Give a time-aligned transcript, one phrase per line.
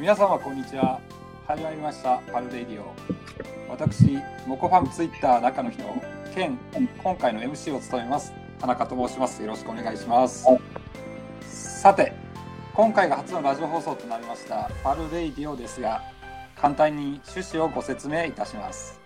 [0.00, 0.98] 皆様こんにちは。
[1.46, 2.94] 始まりましたパルレディオ。
[3.68, 5.82] 私モコファームツイッター中の人
[6.34, 6.58] 兼
[7.02, 9.42] 今回の MC を務めます田中と申します。
[9.42, 10.46] よろしくお願いします。
[11.42, 12.14] さて
[12.72, 16.00] 今回が初のラジオ放送となりましたパルレディオですが
[16.56, 18.98] 簡単に趣旨をご説明いたします。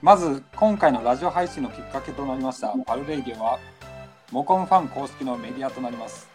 [0.00, 3.58] まず今回のラジオ配信のきっかけとなりましたパルレディオは
[4.30, 6.32] モコンファン公式のメディアとなります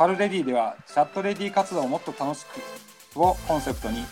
[0.00, 2.46] パルレディではチャットレディ活動をもっと楽し
[3.12, 4.02] くをコンセプトにチ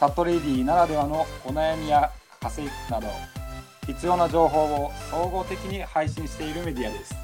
[0.00, 3.08] ャットレディならではのお悩みや稼ぎなど
[3.86, 7.14] 必要な情報を総合的に配信しているメディアです。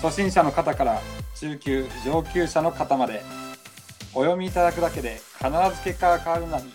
[0.00, 1.00] 初心者の方から
[1.34, 3.24] 中級上級者の方まで
[4.14, 6.72] お読みいただくだけで必ず結果が変わるなり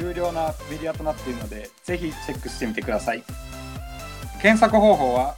[0.00, 3.24] 有料なメディアとなっているのでぜひチェックしてみてください。
[4.40, 5.34] 検索方法は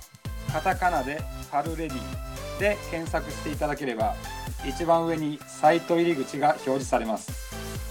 [0.53, 2.32] カタカナでパルレディ。
[2.59, 4.15] で検索していただければ
[4.67, 7.33] 一番上にサイト入り口が表示されます。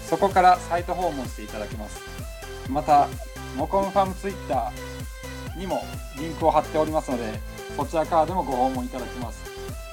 [0.09, 2.01] そこからサイト訪問していただけます。
[2.69, 3.07] また
[3.55, 5.83] モコンファームツイッターにも
[6.17, 7.39] リンクを貼っておりますので
[7.75, 9.43] そちらからでもご訪問いただけます。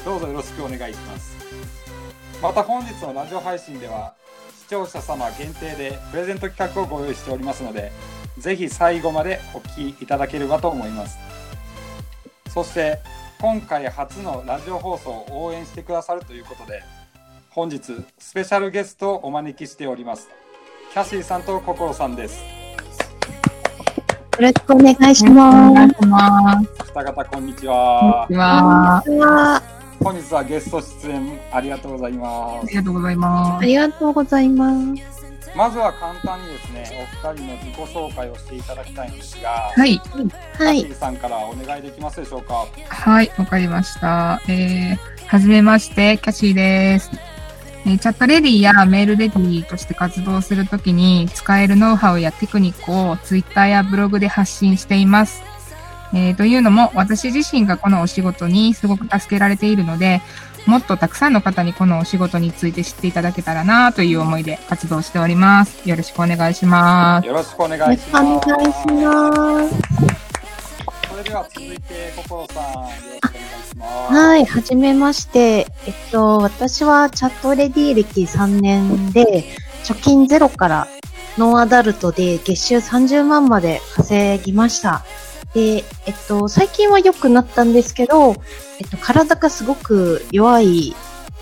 [0.05, 1.36] どうぞよろしくお願いします。
[2.41, 4.14] また本日のラジオ配信では
[4.62, 7.91] 視聴者様限定でプレゼント企画をご用意しておりますので
[8.38, 11.19] ぜひ最後までお聞きいただければと思います。
[12.50, 12.98] そして
[13.41, 16.83] 今回初のラジオ放送を応援してくださるということで
[17.50, 17.81] 本日
[18.19, 20.28] スペシャルゲストをお招きしております
[20.92, 22.42] キャシーさんと心さんです
[24.39, 25.94] よろしくお願いします。
[26.86, 29.03] 二方こんにちはこんにちは。
[29.05, 29.62] こんにちは
[30.00, 33.62] 本日はゲスト出演ありがとうございまありがとうございます。
[33.62, 35.17] ありがとうございます。
[35.50, 40.00] すまずは簡単にですねお二人の自己紹介をしていただきたいんですが、はい。
[40.58, 40.84] はい。
[40.84, 42.66] ーさんからお願いできますでしょうか？
[42.88, 44.41] はい、わかりました。
[44.48, 47.10] えー、はじめまして、キャシーです。
[47.87, 55.42] えーチャットレディやメールレディとして活動するときに使えるノウハウやテクニックをツイッターやブログで発信しています。
[56.12, 60.20] えーというのも、私自身がこのお仕事にすごく助けられているので、
[60.69, 65.89] もっとたくさんの方にこのお仕事について知っていただけたらなという思いで活動しております。
[65.89, 67.27] よろしくお願いします。
[67.27, 69.75] よろしくお願いししくおます願いします。
[71.09, 74.45] それでは続いて心さんよろしくお願いしますはい。
[74.45, 75.67] はじめまして。
[75.87, 79.45] えっと、私はチャットレディ歴3年で、
[79.85, 80.87] 貯金ゼロから
[81.39, 85.03] ノンアダルトで月収30万まで稼ぎました。
[85.58, 88.36] で、えっと、最近は良くなったんですけど、
[88.78, 90.94] えっと、体がすごく弱い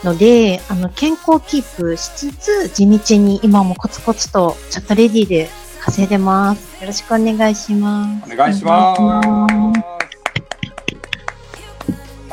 [0.05, 5.51] ので、あの、健康キープしつつ、地道に今もコツコツとチャットレディで
[5.83, 6.81] 稼いでます。
[6.81, 8.33] よろしくお願いします。
[8.33, 9.03] お願いします。
[9.03, 9.87] は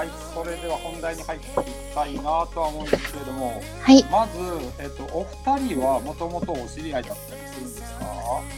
[0.05, 4.05] い、それでは本題に入っていきたいなとは思うんですけれども、はい。
[4.05, 4.39] まず、
[4.81, 5.25] えっと、お
[5.57, 8.05] 二人はもともとお知り合いだったりするんですか？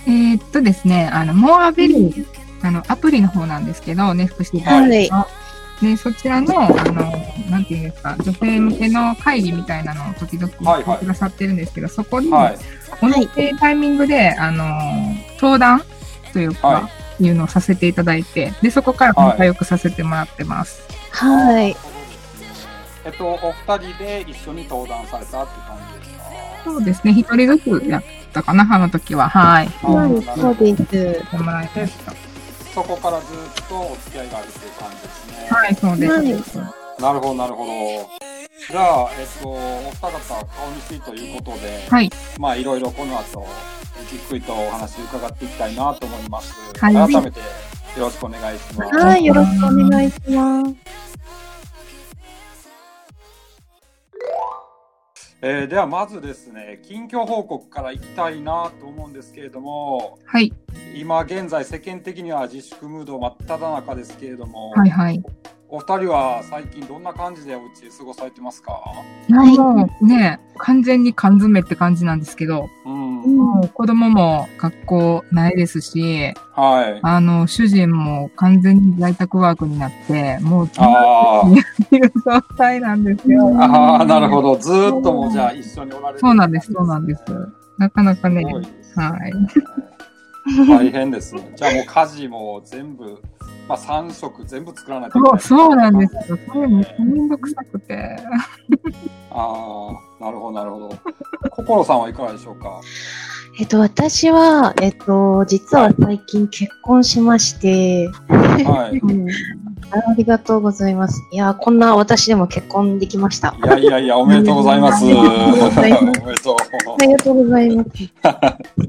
[0.05, 5.09] えーっとですね、あの、モアベリー、あの、アプリの方なんですけど、ネフクシはい。
[5.81, 7.11] で、そちらの、あの、
[7.49, 12.57] なんていうんですか、女性向けの会議みたいなのを時々はいはいやってくださってるんですけど、そこに、はい。
[13.01, 13.27] 同じ
[13.59, 14.65] タイミングで、あの、
[15.41, 15.81] 登壇
[16.31, 20.81] というか、、はいうのをさせていただいて、で、そこから仲良くさせてもらってます。
[21.11, 21.73] はい。
[23.05, 26.25] えっと、お二人で一緒に登壇されたって感じですか？
[26.65, 29.29] そうですね、一人ずつやったかな、あの時は。
[29.29, 29.67] はい。
[29.81, 30.95] はい、そうです。
[30.97, 32.13] やってもらいました。
[32.75, 35.47] そこからずっとお付き合いがあるっていう感じですね。
[35.49, 36.59] はい、そうです。
[36.59, 37.71] はいなるほど、なるほど。
[38.71, 42.09] じゃあ、えっと、お二方顔見知りということで、はい。
[42.39, 43.45] まあ、いろいろこの後、
[44.09, 46.53] じっくりとお話伺っていきたいなと思います。
[46.79, 47.45] はい改めてよ
[47.97, 48.95] ろしくお願いします。
[48.97, 50.75] はい、よろしくお願いします。
[55.47, 60.51] えーではまずですね近況報告からいきたいなと思うんですけれどもはい。
[60.95, 65.23] 今現在世間的には自粛ムード真っ只中ですけれども、はい、はい。
[65.67, 69.57] お二人は最近どんな感じでお家で過ごされてますか、はい。
[69.57, 73.15] もうね、完全に缶詰って感じなんですけど、うん。
[73.37, 76.99] もう子供も学校ないですし、はい。
[77.01, 81.41] あの、主人も完全に在宅ワークになって、もう、あ
[81.91, 83.49] いる状態なんですよ。
[83.49, 84.55] ーあーなるほど。
[84.57, 86.19] ずーっともうじゃあ一緒におられる。
[86.19, 87.23] そうなんです、そうなんです。
[87.79, 88.43] なかなかね。
[88.43, 89.33] はい。
[90.69, 91.51] 大変ですね。
[91.55, 93.19] じゃあもう家事も全部
[93.67, 96.37] まあ3食全部作らないといけないそうそうなんですよ。
[96.47, 98.17] それめっちゃめんどくさくて。
[99.31, 99.89] あ
[100.19, 100.97] あなるほどなるほど
[101.51, 102.79] 心さんはいかがでしょうか？
[103.57, 108.07] えっと、私は、えっと、実は最近結婚しまして、
[108.65, 109.27] はい うん
[109.91, 111.21] ありがとうございます。
[111.31, 113.55] いやー、こんな私でも結婚できました。
[113.63, 115.05] いやいやいや、おめでとうございます。
[115.13, 116.55] おありがとうございます めでとう。
[116.57, 117.89] ありがとうございます。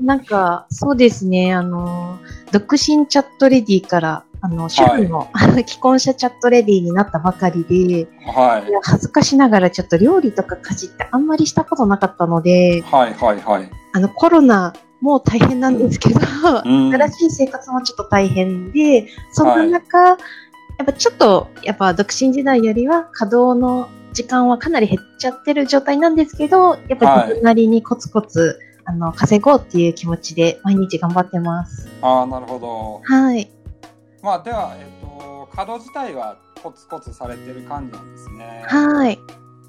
[0.02, 2.18] なんか、そうですね、あの、
[2.52, 5.28] 独身チャットレディから、あの、主婦の、
[5.66, 8.72] 既婚者チャットレディになったばかりで、はいい。
[8.72, 13.70] や恥ずかしながらちょっと料理とか家事ってあんまりしたことなかったので、はいはいはい。
[13.92, 16.20] あの、コロナも大変なんですけど、
[16.64, 20.16] うん新しい生活もちょっと大変で、そんな中、やっ
[20.84, 31.88] ぱちょっと、やっぱ独身時代よりは稼働の時間はかなり減っちゃってる状態なんですけど、やっぱはい自分なりにコツコツ、あの、稼ごうっていう気持ちで毎日頑張ってます。
[32.02, 33.00] ああ、なるほど。
[33.04, 33.50] はい。
[34.22, 38.62] まあ、では、えっ、と、稼働自体はコツコツされてる感じなんですね。
[38.66, 39.18] はい。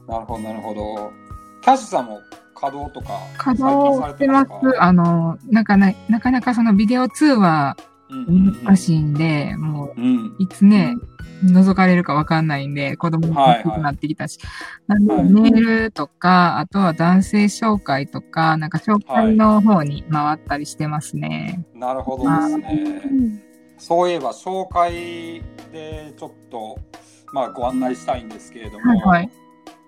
[0.08, 1.12] なるほど、なるほど。
[1.62, 2.22] キャッシュさんも
[2.56, 4.52] 稼働とか、稼働してます。
[4.80, 7.76] あの、なかななかなかそのビデオ通話
[8.10, 10.02] 難しいんで、もう
[10.40, 10.96] いつね、
[11.44, 12.48] 覗かれるかわかん。
[12.48, 12.74] ないん。
[12.74, 14.40] で、子供も大きくなってきたし。
[14.88, 15.06] なん。
[15.06, 18.70] で、はいメールとか、あとは男性紹介とか、なん。
[18.70, 21.66] か紹介の方に回ったりしてますね。
[21.74, 23.44] なるほどですね。
[23.78, 26.80] そういえば、紹介でちょっと、
[27.34, 28.30] まあ、ご案内したいん。
[28.30, 29.30] ですけれども、はいはい。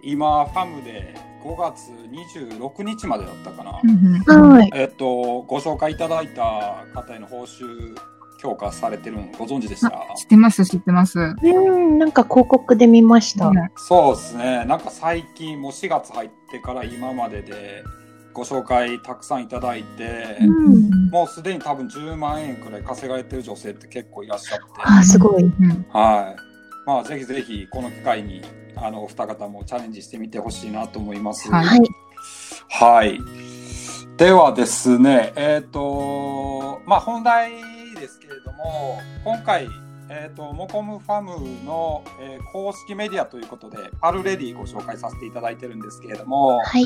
[0.04, 3.80] 今、ファムで5月26日までだったかな。
[3.84, 4.72] うんうんはい。
[4.74, 7.96] えっと、ご紹介いただいた方への報酬
[8.40, 9.90] 強化されてるのご存知でした？
[10.18, 11.20] 知ってます、知ってます。
[11.20, 13.52] うん、なんか広告で見ました。
[13.76, 14.66] そうですね。
[14.66, 17.84] なんか最近、もう4月入ってから今までで
[18.34, 25.44] ご紹介たくさんいただいて、うんもうすでに多分10万円くらい稼がれてる女性って結構いらっしゃって、あ、すごい。
[25.44, 26.86] うんはい。
[26.86, 28.42] まあ、ぜひぜひこの機会に、
[28.76, 31.52] あの、お二方もチャレンジしてみてほしいなと思います。
[31.52, 31.82] はいはい。
[32.70, 33.20] はい。
[34.18, 37.52] ではですね、えっ、と、まあ本題
[37.96, 39.68] ですけれども、今回、
[40.10, 46.86] えっ、と、モコムファムの、えー公式メディアということで、パルレディご紹介させていただいてるんですけれども、はい。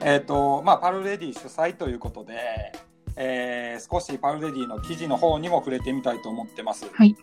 [0.00, 2.72] えっ、と、まあパルレディ主催ということで、
[3.16, 6.86] えー少しパルレディの記事の方にも触れてみたいと思ってます。
[6.92, 7.16] はい。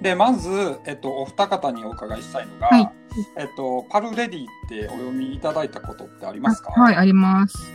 [0.00, 0.48] で、まず、
[0.86, 2.90] えっ、と、お二方にお伺いしたいのが、はい
[3.36, 6.72] えっ、と、パルレディってお読みいただいたことってありますか？
[6.76, 7.70] あはい、あります。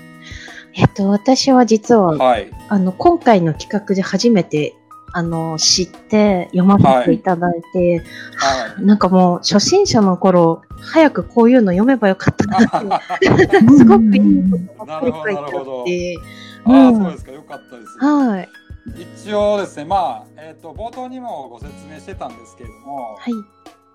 [0.76, 2.52] えっと、私は実は、はい。
[2.68, 4.76] あの、今回の企画で初めて、
[5.12, 8.00] あの、知って読ませていただいて、
[8.36, 8.86] はい。
[8.86, 13.28] なんかもう、初心者の頃、早くこういうの読めばよかったなって、
[13.76, 16.18] すごくいいことばっかり書いてあって、
[16.66, 17.32] ああ、そうですか。
[17.32, 17.98] よかったです。
[17.98, 18.50] はい。
[18.96, 23.34] 一応ですね、まあ、えっ、と、冒頭にもご説明してたんですけれども、はい。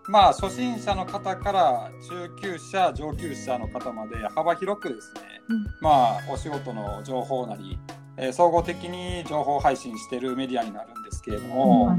[0.07, 7.79] まあ、初心者の方から中級者、上級者の方まで幅広くですね、うんまあ、お仕事の情報なり、
[8.17, 11.97] えー総合的に情報配信しているメディアになるんですけれども、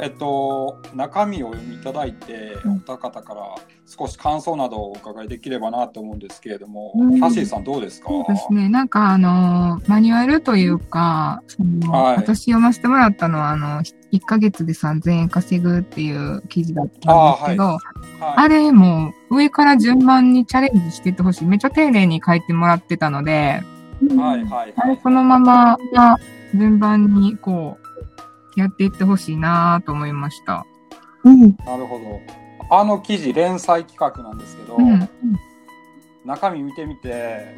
[0.00, 3.42] えっと、中身をお読みいただいて、うんお二方から
[3.86, 8.08] 少し感想などをお伺いできればなと思うんですけれども、うんキャシーさんどうですか？
[8.08, 8.68] そうですね。
[8.68, 13.82] なんかあの、マニュアルというか、そのはい私読ませてもらったのは、あの、
[14.12, 17.78] 1ヶ月で3000円稼ぐっていう記事だったんですけど、あ,、
[18.20, 21.44] はい、れも上から順番にチャレンジしててほしい。
[21.44, 23.62] めっちゃ丁寧に書いてもらってたので、
[24.16, 24.74] はい、はい、はい。
[24.76, 25.78] あれそのまま
[26.54, 27.83] 順番にこう、
[28.56, 30.64] やっていってほしいなと思いました。
[31.24, 31.40] うん。
[31.64, 32.20] なるほど。
[32.76, 35.08] あの記事、連載企画なんですけど、うん。
[36.24, 37.54] 中身見てみて、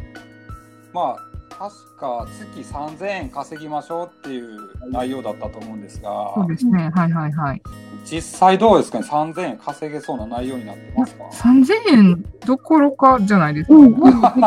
[0.93, 1.17] まあ、
[1.51, 4.59] 確か月3000円稼ぎましょうっていう
[4.91, 6.91] 内容だったと思うんですがそう、ですね。
[6.95, 7.63] はいはいはい。
[8.05, 13.75] 実際どうですかね ?3000 円稼げそうな内容になってますか？3000円どころかじゃないですか？
[13.75, 13.99] うんで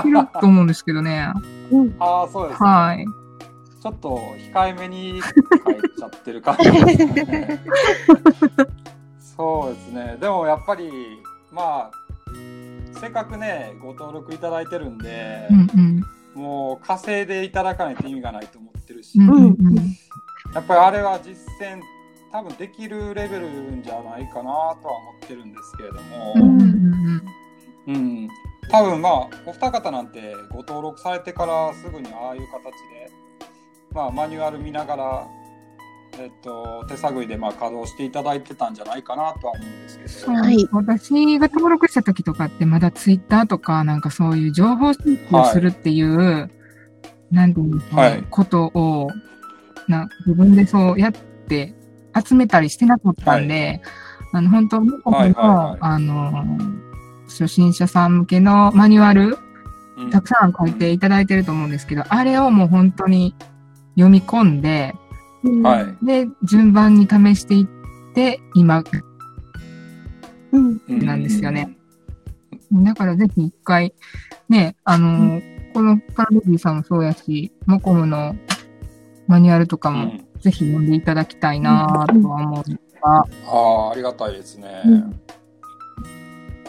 [0.03, 1.27] きると思うんですけどね。
[1.71, 1.95] うん。
[1.99, 2.69] ああ、そうですね。
[2.69, 3.05] はい。
[3.81, 4.17] ちょっと
[4.53, 7.61] 控えめに書いちゃってる感じですね。
[9.37, 10.17] そうですね。
[10.19, 11.21] でもやっぱり、
[11.51, 11.91] まあ、
[12.99, 15.59] せっかくね、ご登録いただいてるんで、うん
[16.35, 16.41] うん。
[16.41, 19.75] もう稼いでいただかないと意味がないと思ってるし、うんうんうん。
[20.53, 21.81] やっぱりあれは実践、
[22.31, 24.75] 多分できるレベルじゃないかなとは思
[25.25, 28.29] ってるんですけれども、うんうんうんうん、
[28.69, 33.11] 多分まあお二方なんてご登録されてからすぐにああいう形で、
[33.91, 35.27] まあ、マニュアル見ながら、
[36.19, 40.67] えっと、手探りでまあ稼働していただいてたんじゃないかなとは思うんですけど、そうはい。
[40.71, 46.49] 私が登録した時とかってまだツイッターとかなんかそういう情報収集をするっていう、
[47.31, 48.23] なんていうんですかね、はい。
[48.29, 49.09] ことを
[49.87, 51.73] な自分でそうやって
[52.27, 53.81] 集めたりしてなかったんで、
[54.33, 55.77] あの本当にこの、はいはいはい。
[55.81, 56.45] あの
[57.27, 59.37] 初心者さん向けのマニュアル
[59.97, 60.09] うん。
[60.09, 63.35] たくさん書いていただいてると思うんですけど、あれをもう本当に
[63.99, 64.95] 読み込んで、
[65.63, 68.83] はいで、順番に試していって、今、
[70.51, 70.81] うん。
[70.87, 71.75] うんなんですよね。
[72.71, 73.93] だからぜひ一回、
[74.47, 75.41] ね、あの、
[75.73, 78.35] このパラロディさんもそうやし、モコムの
[79.27, 84.81] マニュアルとかもうんぜひ読んでいただきたいなとは思うんですが、ああ、ありがたいですね。
[84.85, 85.19] うん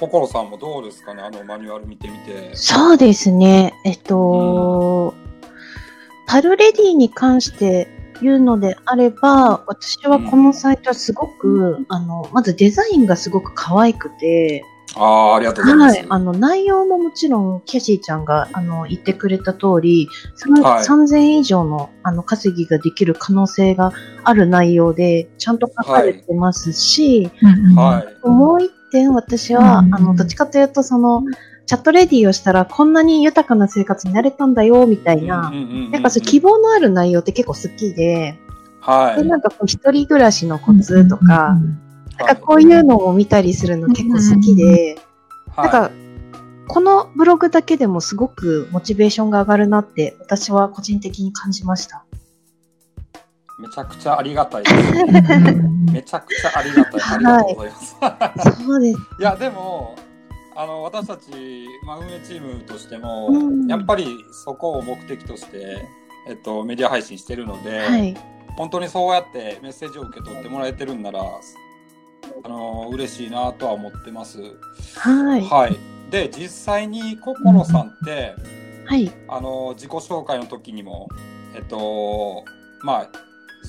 [0.01, 2.57] 心さんもどうですかね、あのマニュアル見てみて。
[2.57, 3.75] そうですね。
[3.85, 5.30] えっと、パ
[6.41, 7.89] ルレディに関して
[8.23, 14.65] 言うのであれば、私はこのサイトはすごく、あの、まずデザインがすごく可愛くて、
[14.97, 15.99] ああ、ありがとうございます。
[15.99, 16.07] はい。
[16.09, 20.09] あの、内容ももちろん、キャシーちゃんが、あの、言ってくれた通り、
[20.63, 23.93] はい3000以上の、あの、稼ぎができる可能性が
[24.25, 27.31] ある内容で、ちゃんと書かれてますし、
[27.77, 28.29] はい。
[28.29, 31.23] もう一点私は、うんあの、どっちかというと、その、
[31.71, 38.39] チャットレディをしたら、こんなに豊かな生活になれたんだよ、みたいな、ななんかそう、希望のある内容って結構好きで、で、
[38.81, 39.25] はい。
[39.25, 41.57] なんかこう、一人暮らしのコツとか、
[42.19, 44.99] なんかこういうのを見たりするの結構好きで、
[45.55, 45.91] はい、なんか、
[46.67, 52.05] このブログだけでもすごくモチベーションが上がるなって、私は個人的に感じました。
[53.61, 54.75] めちゃくちゃありがたいです。
[55.93, 57.01] めちゃくちゃありがたい。
[57.15, 58.65] ありがとうございます。
[58.67, 58.99] そうです。
[59.21, 59.95] いや、でも、
[60.55, 61.31] あの、私たち、
[61.85, 65.87] まあ、運営チームとしても、うんやっぱりそこを目的として、
[66.29, 68.17] えっと、メディア配信してるので、はい。
[68.57, 74.39] 本当にそうやってメッセージを受け取ってもらえてるんなら、あの、嬉しいなとは思ってます。
[74.97, 75.45] はい。
[75.45, 75.79] はい。
[76.11, 78.35] で、実際に心さんって、
[78.87, 79.11] はい。
[79.29, 81.09] あの、自己紹介の時にも、
[81.55, 82.45] えっと、
[82.83, 83.11] まあ、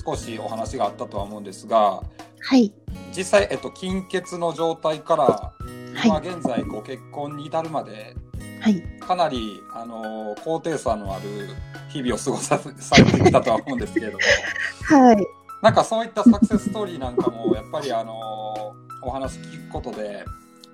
[0.04, 2.02] 少しお話があったとは思うんですが、
[2.40, 2.72] はい。
[3.16, 5.52] 実際、えっと、金欠の状態から、
[5.94, 8.14] は現在ご結婚に至るまで、
[8.60, 8.80] はい。
[9.00, 11.48] かなり、あの、高低差のある
[11.88, 14.18] 日々を過ごさされてきたとは思うんですけれども、
[14.96, 15.26] はい。
[15.62, 20.24] なんかそういったサクセスストーリーなんかも、やっぱりあの、お話聞くことで、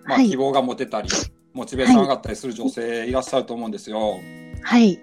[0.05, 1.09] まあ、はい希望が持てたり、
[1.53, 4.19] モチベーション上がったりする女性いらっしゃると思うんですよ。
[4.63, 5.01] はい。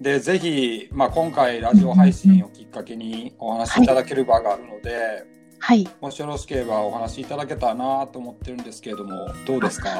[0.00, 5.24] で、ぜひ、まあ、今回ラジオ配信をきっかけにお話しいただける場があるので、
[5.64, 5.88] はい。
[6.00, 9.90] もしよろしければお話しいただけたらなと思ってるんですけれども、どうですか？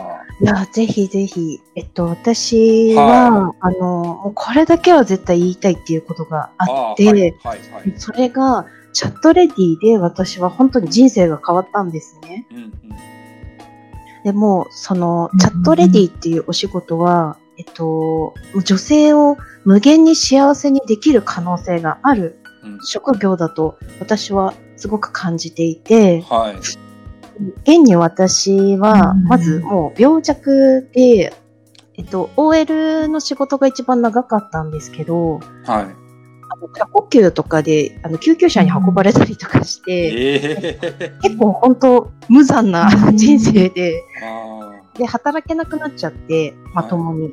[0.40, 1.60] いや、ぜひぜひ。
[1.76, 7.94] えっと、私は、あの、もうこれだけは絶対言いたいっていうことがあって、ーはい、はい、はい。
[7.96, 12.44] それが、チャットレディで私は本当に人生が変わったんですね。
[12.50, 12.72] うん、うん。
[14.24, 22.41] でも、その、チャットレディっていうお仕事は、えっと、女性を無限に幸せにできる可能性があるうん
[22.84, 26.56] 職業だと私はすごく感じていて、はい。
[27.62, 31.32] 現に私は、まずもう病弱で、
[31.94, 36.02] えっと、OL の仕事が一番長かったんですけど、はい。
[36.52, 47.22] あの過呼吸とかで、あの、救急車に運ばれたりとかして、ええ結構本当無残な人生で、ああで、働けなくなっちゃって、まともに。
[47.22, 47.32] はい。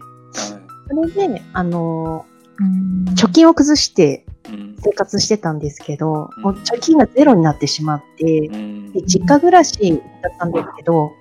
[1.12, 2.26] それで、あの、
[2.60, 4.29] うん貯金を崩してうん。
[4.46, 11.14] 生活してたんですけど、うん貯金がゼロになってしまって、うんで実家暮らしだったんですけど、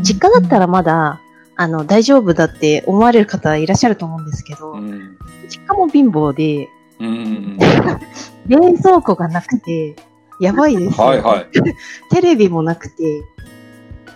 [0.00, 1.20] 実家だったらまだ、
[1.56, 5.18] あの、大丈夫だって思われる方いらっしゃると思うんですけど、うん。
[5.48, 6.68] 実家も貧乏で、
[7.00, 7.58] うん。
[8.46, 9.96] 冷蔵庫がなくて、
[10.40, 11.06] やばいですよ。
[11.06, 11.46] はい、はい。
[12.10, 13.02] テレビもなくて、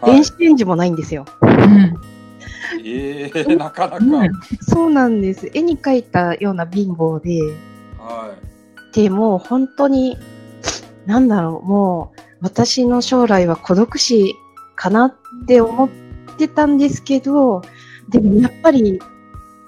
[0.01, 1.25] はい電子レンジもないんですよ。
[1.41, 1.95] うん
[2.85, 3.97] ええなかなか。
[3.99, 4.31] うん
[4.61, 5.51] そうなんです。
[5.55, 7.41] 絵に描いたような貧乏で、
[8.05, 8.37] は
[8.93, 10.17] でもう本当に、
[11.07, 14.35] なんだろう、もう私の将来は孤独死
[14.77, 15.15] かなっ
[15.47, 15.89] て思っ
[16.39, 17.63] てたんですけど、
[18.11, 19.01] でもやっぱり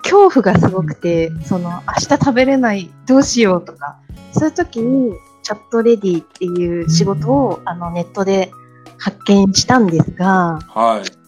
[0.03, 3.99] 恐怖がすごくて、その明日食べれない、どうしようとか、
[4.33, 8.51] そういう時にチャットレディっていう仕事をあのネットで
[8.99, 10.79] 発見したんですが、い。
[10.79, 11.27] はい。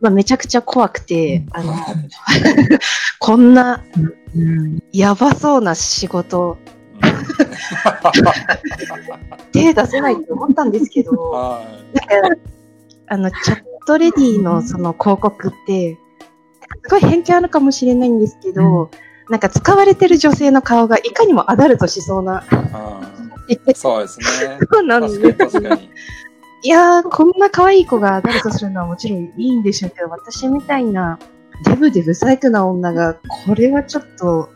[0.00, 1.74] まあ、めちゃくちゃ怖くて、あの、
[3.18, 3.82] こんな
[4.36, 4.82] うん。
[4.92, 6.58] やばそうな仕事、
[9.52, 12.40] 手出せないって思ったんですけど、はなんか、
[13.08, 15.98] あの、チャットレディのその広告って、
[16.82, 18.90] すごい偏見あるかもしれないんですけど、
[19.28, 22.44] なんか使われてる女性の顔がいかにもアダルトしそうな。
[23.74, 24.58] そうですね。
[24.72, 25.20] そうなんです。
[25.20, 25.90] 確かに確かに。
[26.62, 31.18] いやー、こんな可愛い子がアダルトするのはもちろんいいんでしょうけど、私みたいな
[31.64, 33.14] デブでブサイクな女が、
[33.46, 34.48] これはちょっと、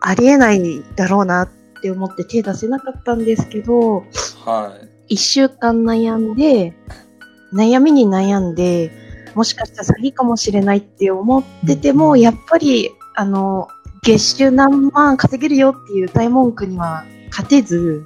[0.00, 1.48] ありえないだろうなっ
[1.82, 4.04] て思って手出せなかったんですけど、
[4.44, 5.14] はい。
[5.14, 6.74] 一週間悩んで、
[7.52, 8.90] 悩みに悩んで、
[9.34, 13.68] もしかしたら詐欺かもしれないって思ってても、やっぱり、あの、
[14.02, 18.04] 月収何万稼げるよっていう大文句には勝てず、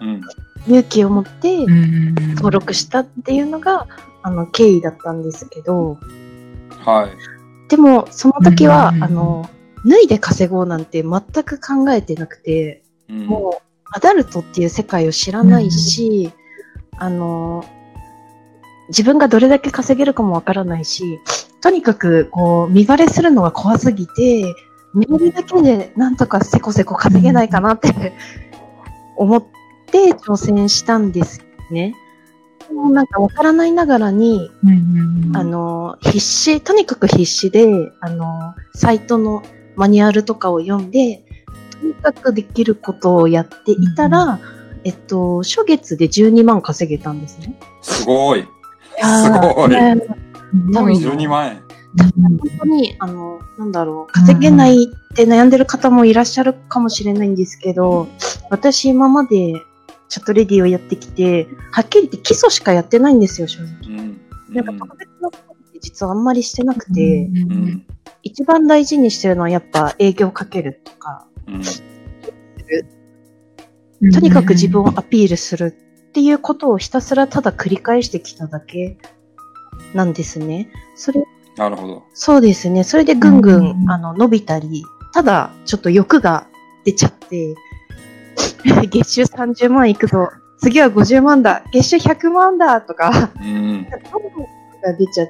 [0.00, 0.20] うん。
[0.66, 1.66] 勇気を持って
[2.36, 3.86] 登録したっていうのが、
[4.22, 5.98] あの、経緯だったんですけど、
[6.84, 7.68] はい。
[7.68, 9.48] でも、その時は、うんあの、
[9.86, 16.32] 脱いで稼ごうなんて全く考えてなくて、うんもう、アダルトっていう世界を知らないし、
[16.98, 17.64] あの、
[18.88, 21.20] 自分がどれだけ稼げるかもわからないし、
[21.60, 24.54] とにかく、こう、身バレするのが怖すぎて、
[24.94, 28.12] メールだけでなんとかせこせこ稼げないかなって
[29.16, 29.44] 思っ
[29.86, 31.94] て挑戦したんですね。
[32.74, 39.44] でもなんかわからないながらに、うんうんうんあの、必死、とにかく必死で、あの、サイトの
[39.76, 41.24] マニュアルとかを読んで、
[41.80, 44.40] とにかくできることをやっていたら、
[44.82, 47.56] えっと、初月で12万稼げたんですね。
[47.80, 48.42] すごい。
[48.42, 49.70] すごい。
[49.70, 51.62] ねすごいな12万円。
[51.96, 58.08] 本当に、あの、なんだろう、稼げないって悩んでる方もいらっしゃるかもしれないんですけど、
[58.50, 59.62] 私今まで
[60.08, 63.96] チャットレディをやってきて、はっきり言って基礎しかやってないんですよ、正直。
[63.98, 64.20] うん。
[64.50, 67.86] なんか特別なことって実はあんまりしてなくて、うん。
[68.22, 71.54] 一番大事にしてるのはやっぱ営業かけるとか、うん。
[71.56, 71.62] うん
[74.12, 75.74] とにかく自分をアピールする
[76.08, 78.98] っていうことをひたすらただ繰り返してきただけ
[79.94, 80.68] なんですね。
[80.94, 81.24] それ、
[81.56, 82.02] なるほど。
[82.12, 82.84] そうですね。
[82.84, 86.46] それでぐんぐうんん、あの、伸びたり、ただちょっと欲が
[86.84, 87.54] 出ちゃって、
[88.90, 90.28] 月収30万いくぞ。
[90.58, 91.62] 次は50万だ。
[91.72, 93.86] 月収100万だとか、うん。
[94.82, 95.28] が出ちゃっ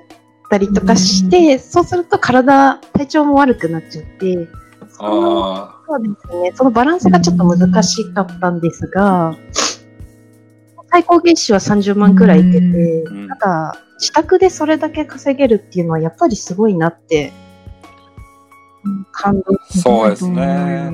[0.50, 4.48] たりとかして、そうすると体、体調も悪くなっちゃって、
[4.88, 6.52] そのあそうですね。
[6.54, 9.36] そのバランスがちょっと難しかったんですが、
[10.90, 17.32] 最高月収は30万くらいいけて、うんただ、自宅でそれだけ稼げるっていうのはやっぱりすごいなって、
[19.12, 20.90] 感動あ、そうですね。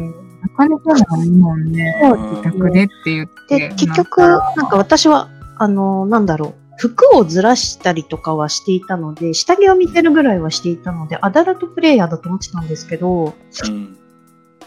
[0.58, 2.00] なかなかないもんね。
[2.04, 3.58] うん自宅でって言って。
[3.58, 13.34] で、結局、なんか私は、あの、なんだろう、服をずらしたりとかはしていたので、下着を見てるぐらいはしていたので、アダルトプレイヤーだと思ってたんですけど、
[13.66, 13.96] うん。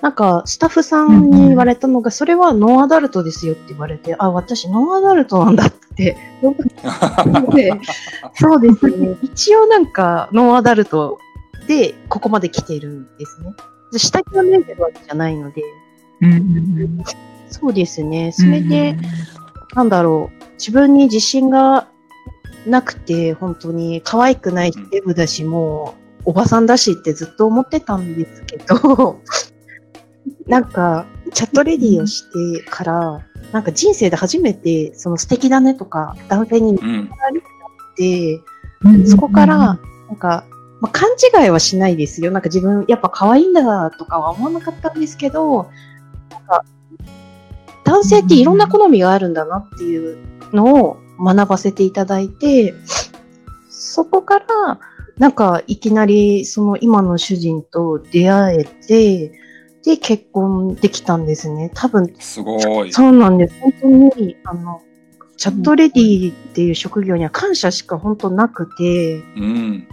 [0.02, 5.84] なんか、スタッフさんに言われたのが、それはノンアダルトですよって言われて、あ、私ノンアダルトなんだって。
[5.94, 6.18] で
[8.36, 9.18] そうですね。
[9.22, 11.20] 一応なんか、ノンアダルト
[11.68, 13.54] で、ここまで来てるんですね。
[13.94, 15.62] で下着が見えてるわけじゃないので、
[16.22, 17.04] うんうん
[17.50, 18.26] そうですね。
[18.26, 18.98] うんそれで、
[19.76, 21.88] なんだろう、自分に自信が
[22.66, 29.20] なくて、本当に可愛くないデブだし、もう、おばさんだしってずっと思ってたんですけど、
[30.48, 32.24] なんか、チャットレディをし
[32.58, 33.20] てから、
[33.52, 37.10] なんか人生で初めて、その素敵だねとか、男性に見うん。
[37.10, 37.42] られ
[37.96, 38.42] て、
[38.84, 39.08] うん。
[39.08, 39.74] そこから、な
[40.14, 40.46] んか、
[40.84, 42.30] まあ、勘違いはしないですよ。
[42.30, 45.70] なんか自分、やっぱ可愛いんだとかは思わなかったんですけど、
[46.30, 46.66] なんか、
[47.86, 50.18] 男性っていろんな好みがあるんだなっていう
[50.52, 52.74] のを学ばせていただいて、
[53.70, 54.46] そこから、
[55.18, 59.32] なんか、いきなり、その今の主人と出会えて、
[59.86, 61.72] で、結婚できたんですね。
[61.74, 62.92] 多分、すごい。
[62.92, 63.56] そうなんです。
[63.62, 63.74] 本
[64.12, 64.82] 当に、あの、
[65.38, 69.88] チャットレディっていう職業には感謝しか本当なくて、うん。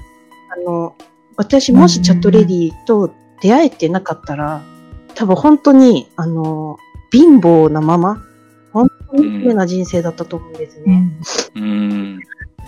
[0.66, 0.96] あの、
[1.36, 4.62] 私もしチャットレディと出会えてなかったら、
[5.14, 6.76] 多分本当に、あの、
[7.10, 8.22] 貧乏なまま、
[8.72, 11.10] 本当に綺麗な人生だったと思うんですね。
[11.56, 12.18] うん。
[12.18, 12.24] だ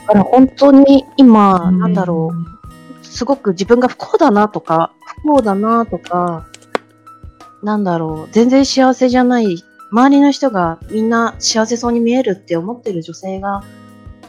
[0.06, 6.46] から本当に今、うんなんだろう、すごく自分が不幸だなとか、不幸だなとか、
[7.62, 13.62] なんだろう、全然幸せじゃない、周りの人がみんな幸せそうに見えるって思ってる女性が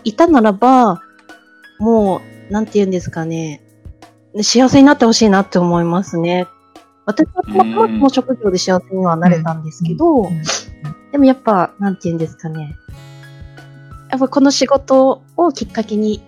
[0.04, 1.02] いたならば、
[1.80, 3.63] もう、なんて言うんですかね、
[4.43, 6.45] 幸せになってほしいなって思いますね。
[7.03, 10.29] 私はたまたまこの職業で幸せにはなれたんですけど、
[11.11, 12.75] でもやっぱ、なんて言うんですかね。
[14.11, 16.21] やっぱこの仕事をきっかけに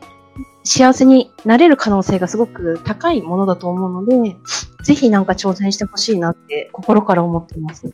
[0.63, 4.35] 幸せになれる可能性がすごく高いものだと思うので、
[4.83, 7.93] ぜひなんか挑戦してほしいなって心から思ってます。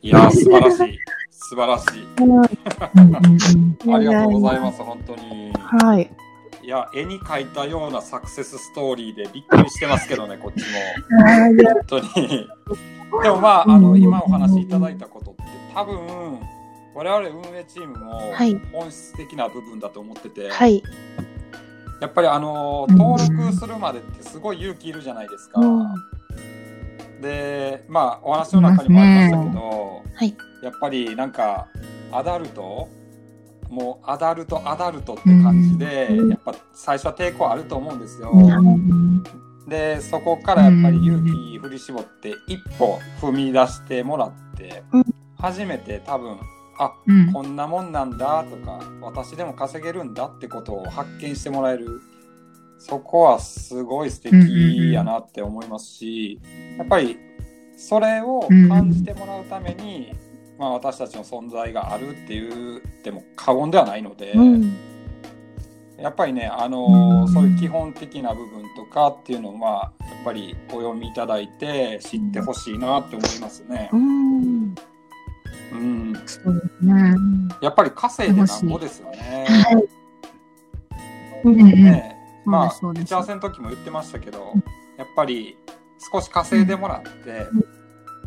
[0.00, 0.98] いや、素晴らしい。
[1.30, 2.06] 素晴らしい。
[3.94, 5.52] ありがとうございます、本当に。
[5.52, 6.10] はい。
[6.66, 10.80] いや、絵に描いたようなサクセスストーリーでびっくりしてますけどね、 こっちも。
[11.24, 12.48] 本当に。
[13.22, 16.40] でもまあ、あの、今お話しいただいたことって、多分、
[16.92, 20.82] 我々運営チームもはい本質的な部分だと思ってて、はい。
[22.00, 25.60] やっぱりあの、うん登録するまでってすごい勇気いるじゃないですか。
[25.60, 25.94] うん
[27.22, 30.36] で、まあ、お話の中にもありましたけど、はい。
[30.62, 31.68] やっぱりなんか、
[32.12, 32.88] アダルト
[33.70, 36.30] もうアダルト、アダルトって感じで、うん。
[36.30, 38.30] やっぱ最初は抵抗あると思うんですよ。
[38.32, 39.22] うん。
[39.68, 45.04] で、そこからやっぱり勇気振り絞って一歩踏み出してもらってうん、
[45.38, 46.38] 初めて多分
[46.78, 47.32] あうん。
[47.32, 52.00] こんなもんなんだとか私でも稼げるんだってことを発見してもらえる。
[52.78, 56.38] そこはすごい素敵やなって思いますし
[56.76, 57.16] やっぱり
[57.76, 60.12] それを感じてもらうために、
[60.58, 64.76] まあ、私たちの存在があるっていうでも過言ではないので、うん。
[65.98, 73.96] やっぱりね、あのうんそういう基本的な部分とかっていうのを、まあ、やっぱりお読みいただいて知ってほしいなって思いますねう。
[73.96, 74.74] ん。
[75.72, 77.14] うん、そうですね。
[77.60, 79.46] やっぱり稼いでなんぼですよね。
[79.48, 79.72] は
[81.44, 81.48] い。
[81.48, 84.54] ねまあ、打ち合わせの時も言ってましたけど、
[84.96, 85.56] やっぱり
[86.12, 87.46] 少し稼いでもらって、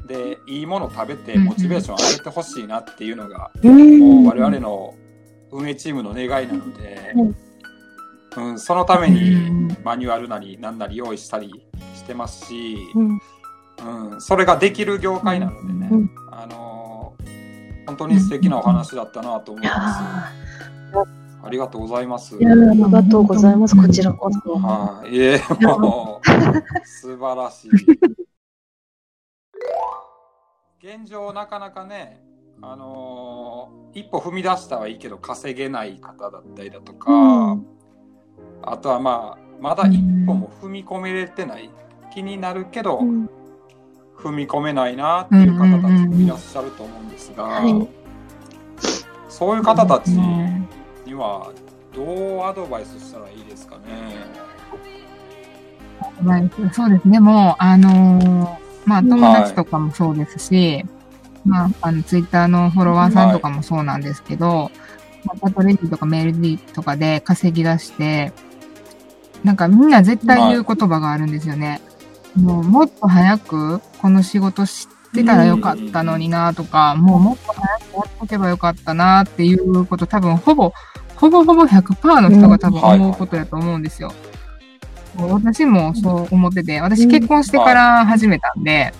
[0.09, 4.95] で、いいもの食べてモチベーション上げてほしいなっていうのが、うんもう我々の
[5.51, 7.13] 運営チームの願いなので、
[8.35, 11.63] うん、そのためうにんマニュアルなり何なり用意したり
[11.95, 13.21] してますし、うん。
[14.11, 16.89] うん、それができる業界なのでね、うんあのー
[17.89, 20.95] 本当に素敵なお話だったなと思います。
[20.95, 22.37] ーありがとうございます。
[22.37, 23.75] いやーありがとうございます。
[23.75, 24.53] こちらこそ。
[24.53, 26.27] はい、いえ、もう、
[26.85, 27.71] 素晴らしい。
[30.81, 32.21] 現状、なかなかね、
[32.61, 37.65] あのー一歩踏み出したはいいけど、稼げない方だったりだとか、うん
[38.61, 41.69] あとはまあ、まだ一歩も踏み込めれてない。
[42.13, 43.29] 気になるけど、うん
[44.17, 47.87] 踏み込めないなっていう方たちもいらっしゃると思うんですが、はい
[49.29, 50.67] そういう方たちね
[51.05, 51.53] には
[51.93, 53.83] どうアドバイスしたらいいですかね？
[56.25, 57.19] はいそうですね。
[57.21, 60.83] もう、あのーまあ、友達とかもそうですし、
[61.45, 64.71] まあ、あの、ツイッターのフォロワーさんとかもそうなんですけど、
[65.25, 68.33] まあ、パトレジとかメールディとかで稼ぎ出して、
[69.43, 71.81] なんかみんな絶対言う言葉があるんですよね。
[72.35, 80.73] もう、もっと早くこの仕事知ってたらよかったのになとか、もうもっと早くやっとけばよかったなっていうこと、多分ほぼ、
[81.15, 84.11] ほぼほぼ100%の人が多分思うことやと思うんですよ。
[85.27, 88.93] 私もそう思ってて、私結婚してから始めたんで、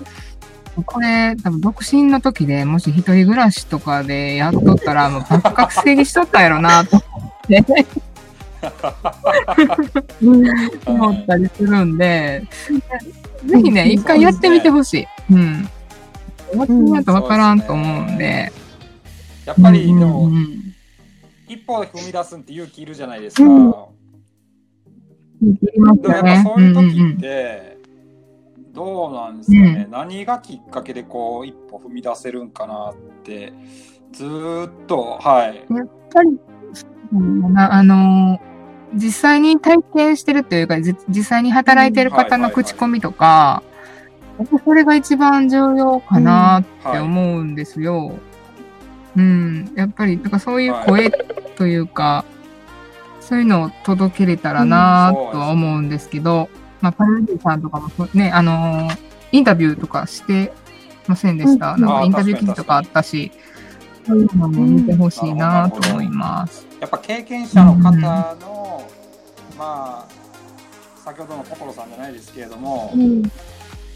[0.86, 7.86] これ多分独身の時でもし一人暮らしとかでやっとったら、 もうばっか稼ぎしとったやろなと思って
[10.86, 12.44] 思ったりするんで、
[13.46, 15.08] ぜひね、一回やってみてほしい。
[15.32, 15.70] うん。
[16.56, 18.52] やってみないとわからんと思うんで。
[19.46, 20.60] やっぱりでうんも、うん
[21.48, 23.44] 一歩踏み出すって勇気いるじゃないですか。
[25.42, 27.78] でもやっぱそういううんうん時って、
[28.74, 33.54] どうなんですかね、何がきっかけでこう一歩踏み出せるんかなって、
[34.12, 35.66] ずーっと、はい。
[35.74, 36.40] やっぱり、
[37.56, 38.50] あのー
[38.94, 43.62] 実際に体験してるというか、じ実際に働いてる方の口コミとか、
[44.66, 47.00] それが一番重要かなってはい。
[47.00, 48.14] 思うんですよ。
[49.16, 49.72] うん。
[49.76, 51.12] やっぱり、だからそういう声
[51.56, 52.26] というか、
[53.30, 56.50] そういうのを届けれたらなうんとは思うんですけど、
[56.82, 58.98] まあ、パルディさんとかもね、あのー
[59.32, 60.52] インタビューとかして
[61.06, 61.74] ませんでした？
[61.74, 61.82] うん。
[61.82, 63.32] なんかインタビュー記事とかあったし、
[64.08, 66.66] そういうのも見てほしいなと思います。
[66.82, 68.90] やっぱ経験者の方の、
[69.56, 70.08] まあ、
[71.06, 73.22] 先ほどの所さんじゃないですけれども、うん。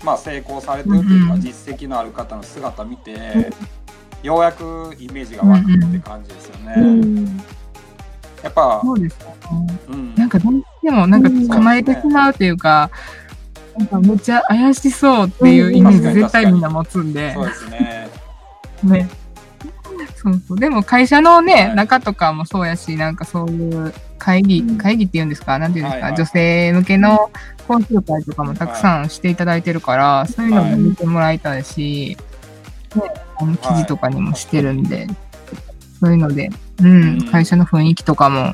[0.03, 1.41] まあ、成功されてるというか、うんうん。
[1.41, 3.49] 実績のある方の姿見て、
[4.21, 7.27] ようやくイメージが湧くって感じですよね。
[8.43, 9.79] うんやっぱ、そうですよね。
[9.89, 12.89] うん、なんかどうしてもなんか構えてしまうというか、
[13.77, 17.33] なんかめっちゃ怪しそうっていうイメージ絶対みんな持つんで。
[17.33, 18.09] そう、ですね。
[18.83, 19.09] ね。
[20.15, 20.59] そうそう。
[20.59, 21.75] でも会社のね、はい。
[21.75, 24.77] 中とかもそうやし、なんかそういう会議、うん。
[24.77, 25.57] 会議って言うんですか？
[25.57, 26.21] なんて言うんですか、はいはい。
[26.21, 27.31] 女性向けの
[27.67, 32.17] 講習会とかもたくさんしていただいてるから、そういうのも見てもらいたいし、
[32.95, 33.03] ね、
[33.37, 35.07] あの記事とかにもしてるんで、
[36.03, 36.49] そういうので、
[36.81, 37.25] うん、うん。
[37.31, 38.53] 会社の雰囲気とかも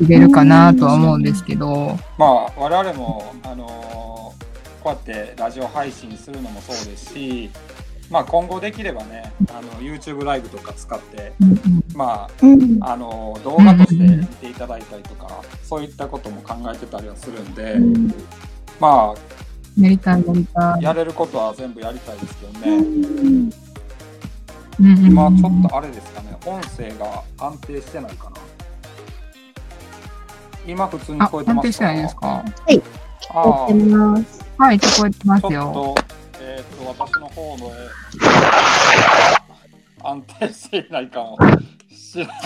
[0.00, 4.04] 入れるかなとは思うんですけど、まあ、我々も、あのー
[4.84, 7.50] こうやってラジオ配信するのもそうですし、
[8.10, 11.32] まあ、今後できればね、あの YouTube ライブとか使って、
[11.94, 12.78] まうん。
[12.82, 17.78] あ、あの動画として見ていただいたりとか、そういったことも考えてたりはするんで、
[18.78, 19.14] ま
[19.80, 20.82] やりたい、やりたあ、い。
[20.82, 23.50] やれることは全部やりたいですけどうね、
[24.80, 28.36] 今ちょっとあれですかね、音声が安定してないかな。
[30.66, 31.62] 今普通にあ、聞こえてますか？
[31.62, 32.44] 安定してないですか？
[33.30, 34.44] ああやってます。
[34.58, 35.72] はい、聞こえてまちょっすよ。
[35.72, 35.94] と、
[36.40, 37.72] えっ、と、私の方の、
[40.02, 41.36] 安定していないかも
[41.90, 42.36] しれない。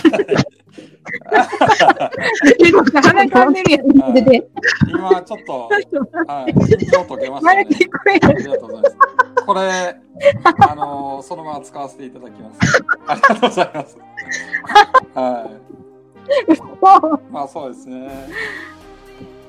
[3.01, 4.13] 鼻かんでるやん。
[4.13, 4.47] でで
[4.87, 7.51] 今ちょっと、はい、緊張解けました。
[8.29, 8.95] ありがとうございます。
[9.49, 9.95] これ、
[10.69, 12.83] あのそのまま使わせていただきます。
[13.07, 13.97] ありがとうございます。
[15.15, 15.49] は
[16.51, 17.31] い。
[17.31, 18.29] まあそうですね。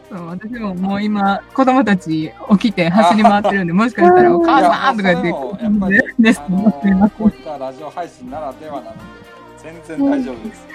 [0.09, 8.99] そう私ももう今、子供たち起きて走り回ってるんで、もしかしたらお母さんとか言って、いやっこういったラジオ配信ならではなので
[9.59, 10.67] 全然大丈夫です。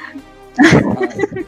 [0.60, 1.06] は
[1.42, 1.46] い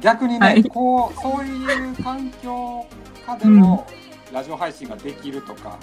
[0.00, 2.84] 逆にね、はいこうそういう環境
[3.24, 3.86] 下でも
[4.32, 5.78] ラジオ配信ができるとか、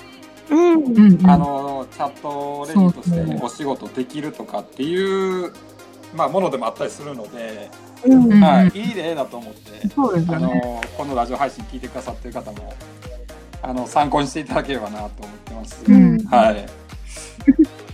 [0.49, 1.29] うん。
[1.29, 5.53] あのチャットレディとしてお仕事できるとかっていう
[6.15, 7.69] まあものでもあったりするので、
[8.05, 8.31] うん。
[8.31, 9.87] うんはい、いい例だと思って。
[9.89, 10.39] そうですあ。
[10.39, 12.73] のこのラジオ配信聞いてくださってる方も
[13.61, 15.83] あの参考にしていただければなと思ってます。
[15.87, 16.65] うんはい。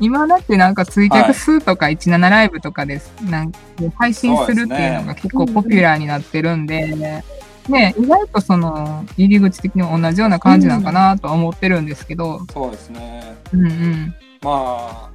[0.00, 3.12] 今だってなんかツイキャスとか17ライブとかです。
[3.22, 3.58] なんか
[3.96, 7.24] 配信するっていうのが結構ポピュラーになってるんで、ね、
[7.68, 13.36] 意外とその入り口的にも同じような感じなのかなとは思ってるんですけど、そうですね。
[13.52, 14.14] うんうん。
[14.42, 15.10] まあ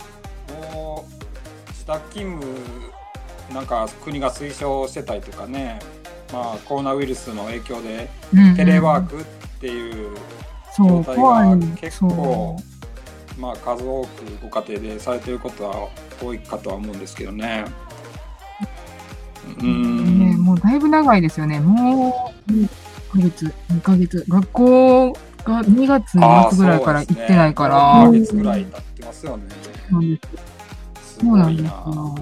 [0.52, 2.60] もう自宅勤務
[3.54, 5.80] なんか国が推奨してたりとかね、
[6.34, 8.10] まあコロナウイルスの影響で
[8.56, 9.24] テレワークっ
[9.60, 10.16] ていう
[10.78, 11.58] 状態が。
[11.80, 12.58] 結構
[13.36, 14.08] そまあ数多く
[14.42, 15.90] ご家庭でされてることは
[16.22, 17.66] 多いかとは思うんですけどね。
[19.48, 19.64] うう。
[19.64, 20.42] ね、ん。
[20.42, 21.60] もうだいぶ長いですよね。
[21.60, 22.68] もう2
[23.12, 24.26] ヶ月、2ヶ月。
[24.28, 28.06] 学校が2月の末ぐらいから行ってないか1ら。
[28.06, 29.44] ヶ月ぐらい経ってますよね。
[31.22, 31.70] そうなんですごいな。
[31.70, 32.16] よ。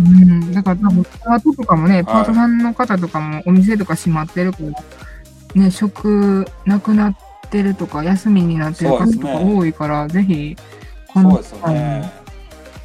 [0.00, 0.52] うん。
[0.52, 7.16] だから多分、パートとかもね、パートさんの方とかもお店とか閉まってるから、ね、食なくなっ
[7.50, 10.56] てるとか、休みになってる方とか多いから、ぜひ、
[11.08, 12.12] このね。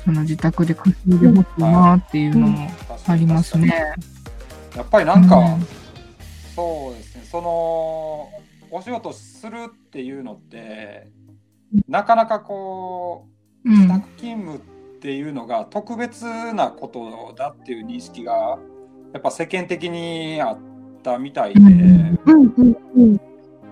[0.04, 2.68] その自宅で稼いでほしいなっていうのも
[3.08, 3.94] ありますね。
[4.76, 5.84] やっぱりなんか、うん
[6.56, 8.30] そうですね、その、
[8.70, 11.08] お仕事するっていうのって、
[11.88, 13.28] なかなかこ
[13.66, 14.62] う、うん自宅勤務っ
[15.00, 18.60] ていうのが特別なことだっていう認識が、
[19.14, 20.58] やっぱ世間的にあっ
[21.02, 21.62] たみたいで。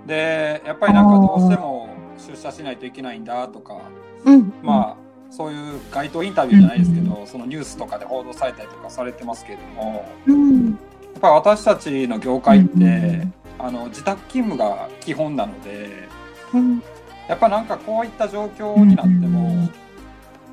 [0.07, 3.81] で、やっぱりなんかどうしても出社しないといけないんだとか、
[4.25, 4.53] うん。
[4.63, 10.65] まあ、そういう街頭インタビューじゃないですけど、そのニュースとかで報道されたりとかされてますけれども、うん。
[10.67, 10.71] や
[11.17, 16.09] っぱり私たちの業界って、うんあの自宅勤務が基本なので
[16.51, 16.81] うん。
[17.29, 19.71] やっぱなんかこういった状況になっても、うん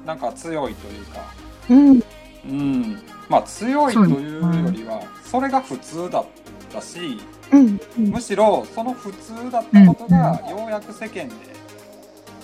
[0.05, 1.35] なんか強いというか、
[1.69, 2.03] うん。
[2.45, 6.27] うん、まあ強いというよりはそれが普通だっ
[6.73, 7.19] たし
[7.51, 7.81] うん。
[7.97, 11.35] むしろその普通だったことがようやく世間で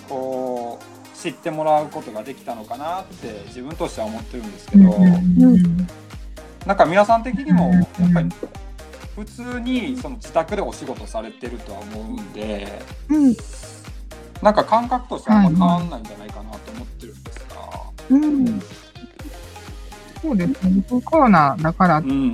[0.07, 0.94] こう
[1.25, 5.87] 知ってもらうことができたのかなって自分としては思ってるんですけど、うん
[6.67, 8.29] なんか皆さん的にもうんやっぱり
[9.15, 13.35] 普通にその自宅でお仕事されてるとは思うんでうん。
[14.41, 17.55] なんか感覚としてあんま変わんないんじゃないかなと思ってるんですが、
[18.09, 18.61] うん。
[20.21, 20.83] そうですね。
[21.03, 22.33] コロナだからっうん、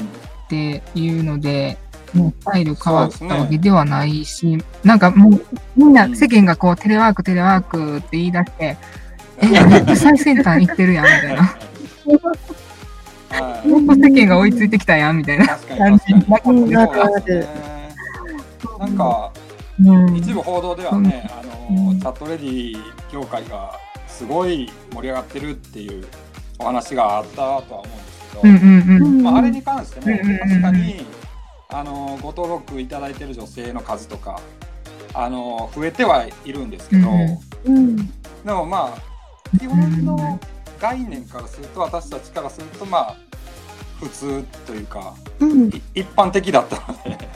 [0.49, 1.77] ていうので、
[2.13, 5.41] もうスタイル変わったわけではないし、なんかもう
[5.76, 8.78] みんうなん世間がこうテレワークテレワークって言い出して、
[9.41, 11.43] え、めっちゃ最先端行ってるやんみたいな。
[11.43, 11.71] はい
[13.67, 15.47] もっと世間が追いついてきたやんみたいな。
[15.47, 17.95] 確かに確かにうんそうですね。
[18.80, 18.97] なん。
[18.97, 19.32] か
[19.80, 20.15] うん。
[20.17, 21.41] 一部報道ではね、あ
[21.74, 22.78] のうんチャットレディ
[23.12, 26.06] 業界がすごい盛り上がってるっていう
[26.60, 27.84] お話があったとは思
[28.43, 31.06] うんですけど、あ、あれに関しても確かに
[31.72, 34.40] あのご登録いただいてる女性の数とか
[35.14, 37.10] あの増えてはいるんですけど、
[37.66, 37.96] うんうん。
[37.98, 38.04] で
[38.46, 40.40] もまあ基本の
[40.80, 43.18] 概念からすると私たちからするとまあ
[44.00, 45.68] 普通というかうん。
[45.70, 47.30] い一般的だったので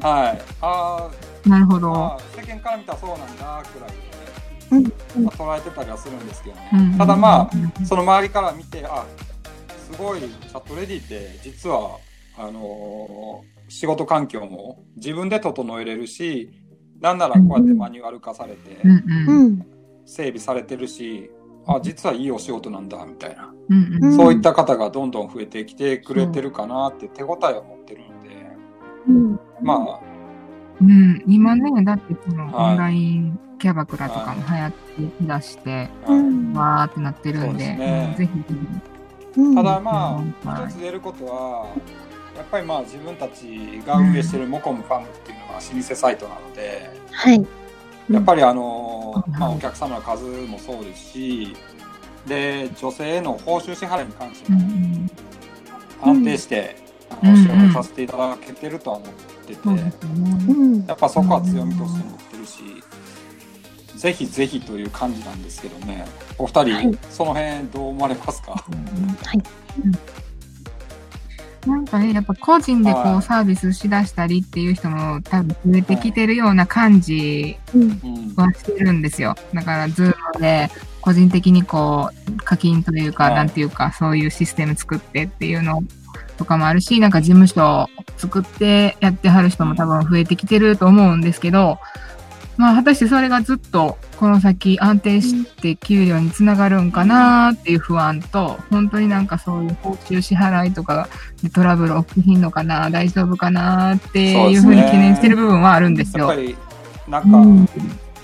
[0.00, 1.08] はいあ
[1.46, 1.92] なるほど。
[1.92, 3.90] ーまあ世間から見たらそうなんだくらい
[4.82, 9.04] で、うんまあ、捉えてたりはするんですけどね、うんただまあうんその周りから見てあ
[9.90, 11.98] すごいチャットレディって実は
[12.38, 16.50] あのー仕事環境も自分で整えれるし
[17.00, 19.46] なんならこうやってマニュアル化されてうんうん。
[19.46, 19.66] うん。
[20.04, 21.30] 整備されてるし
[21.66, 24.08] あ実はいいお仕事なんだみたいな、うんうん。
[24.10, 28.46] んそういった方がどんどん増えてきてくれてるかなって手応えを持ってるので、
[29.08, 29.40] うん。
[29.60, 30.00] ま
[30.80, 32.72] うん、今ね、だってそのはい。
[32.72, 35.88] オンラインキャバクラとかも流行ってきだして、
[36.54, 38.08] わーってなってるんそうでで、すね。
[38.10, 38.16] うん。
[38.16, 38.60] ぜひぜ
[39.38, 39.54] うん。
[39.56, 39.90] ただま
[40.44, 40.66] あはい。
[40.68, 41.66] 一つ言えることは
[42.36, 47.46] やっぱりまあ自分たちが運営してるモコムファムっていうのは老舗サイトなので、はい。
[48.10, 51.56] やっぱりあの、うんまあ、お客様の数もそうですし
[52.26, 55.10] で女性への報酬支払いに関してもん
[56.02, 59.10] 安定して、うんあのお仕事させていただけてるとは思っ
[59.46, 60.84] てて、そうん。
[60.86, 62.60] やっぱそこは強みとして持ってるし、
[63.96, 66.04] ぜひぜひという感じなんですけどね。
[66.36, 68.52] お二人、はいその辺どう思われますか？
[68.52, 68.62] は
[69.32, 69.38] い。
[71.66, 77.56] なんかね、やっぱ個人でこはいうサービスしだしたりっていう人も多分増えてきてるような感じ。
[78.36, 79.34] はしてるんですよ。
[79.52, 85.82] だから、ズームで個人的にこう、課金というか、はいなんていうか、そういうシステム作ってっていうの
[86.36, 91.78] とかもあるし、なんか事務所作ってやってはる人も多分増えてきてると思うんですけど、
[92.56, 101.08] まあ、果たしてそれがずっとこの先安定して給料につながるんかなっていう不安と、本当になんかそういう報酬支払いとか
[101.42, 106.28] でトラブル起きひんのかな、大丈夫かなっていうふうに懸念してる部分はあるんですよ。
[106.28, 106.56] やっぱり、
[107.08, 107.68] なんか、うん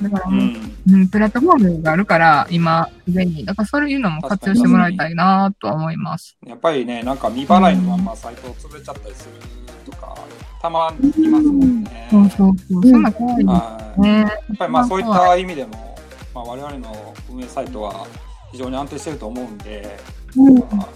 [0.03, 0.75] だからもう、うん。
[0.91, 3.45] うん、プラットフォームがあるから、今、すでに。
[3.45, 6.37] だからそういうのも活用してもらいたいなとは思います。
[6.47, 10.17] やっぱりね、なんか未払いのまんまサイト潰れちゃったりするとか、
[10.63, 12.09] たまにいますもんね。
[12.11, 12.83] そうそうそう。
[12.89, 14.19] そんな怖いではいすね。
[14.21, 15.99] やっぱりまあそういった意味でも、
[16.35, 18.07] まあ、我々の運営サイトは
[18.53, 19.99] 非常に安定してると思うんで、
[20.37, 20.89] うんまあ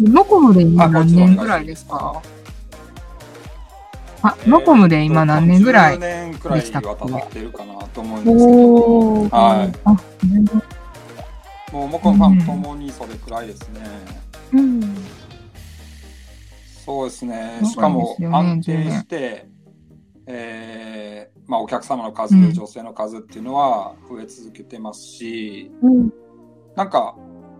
[0.00, 2.22] ロコムで今あ何年ぐらいですか？
[4.22, 9.36] あ、ロコムで今何年ぐらい10年くらいは経ってるかなと思うんですけど。
[9.36, 9.72] はい。
[9.84, 9.90] あ、
[11.72, 13.80] もうモコンファンともにそれくらいですね。
[14.52, 14.80] うん。
[16.88, 17.60] そうですね。
[17.64, 19.46] しかも安定して、
[20.26, 26.10] えーまあ、お客様の数、うん女性の数っていうのは増え続けてますし、うん。
[26.74, 27.14] なんか、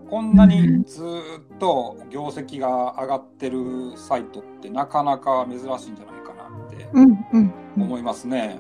[0.09, 7.27] こんなにずーっと業績が上がってるサイトってなかなか珍しいんじゃないかなってうん。
[7.35, 7.53] うん。
[7.77, 8.59] 思いますね。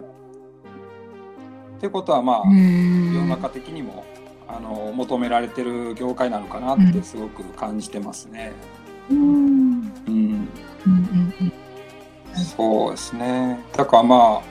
[1.78, 4.04] ってことはまあ、へ世ーの中的にも
[4.46, 8.52] あの求められてる業界なのかなってすごく感じてますね。
[9.10, 9.67] うん。
[10.06, 10.48] うん、
[12.34, 13.58] そうですね。
[13.76, 14.42] だからまあ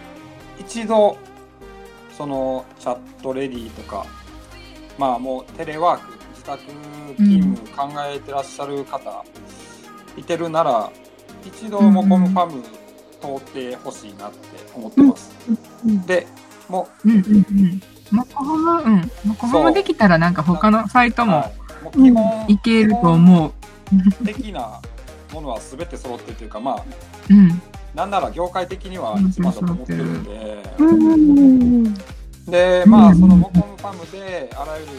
[0.59, 1.17] 一度
[2.17, 4.05] そのチャットレディとか
[4.97, 6.63] まあもうテレワーク自宅
[7.17, 9.23] 勤務考えてらっしゃる方
[10.17, 10.91] いてるなら
[11.45, 12.63] 一度モコムファム
[13.21, 14.37] 通ってほしいなって
[14.75, 15.31] 思ってます。
[15.85, 16.27] うんで
[16.67, 17.81] もうんうんうん。
[18.11, 19.11] モコハム、うん。
[19.25, 23.53] モコハムできたらなんか他のサイトう、もはいもう基本いけると思う。
[24.25, 24.81] 的な
[25.37, 26.85] ものは全て揃ってるというかまあ
[27.29, 27.61] うん。
[27.93, 31.93] なんなら業界的には一番だと思ってるんで、うん。
[32.45, 34.91] でまあそのモコムファムであらゆる、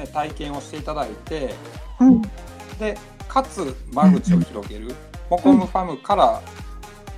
[0.00, 1.54] ね、体験をしていただいて
[2.00, 2.22] うん。
[2.78, 2.96] で
[3.28, 4.94] かつ間口を広げる、
[5.30, 6.42] モコムファムから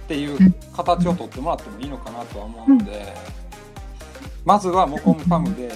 [0.05, 3.15] っていう形を取ってもらってもいいのかなとは思うので、
[4.45, 5.73] まずはモコムファムで。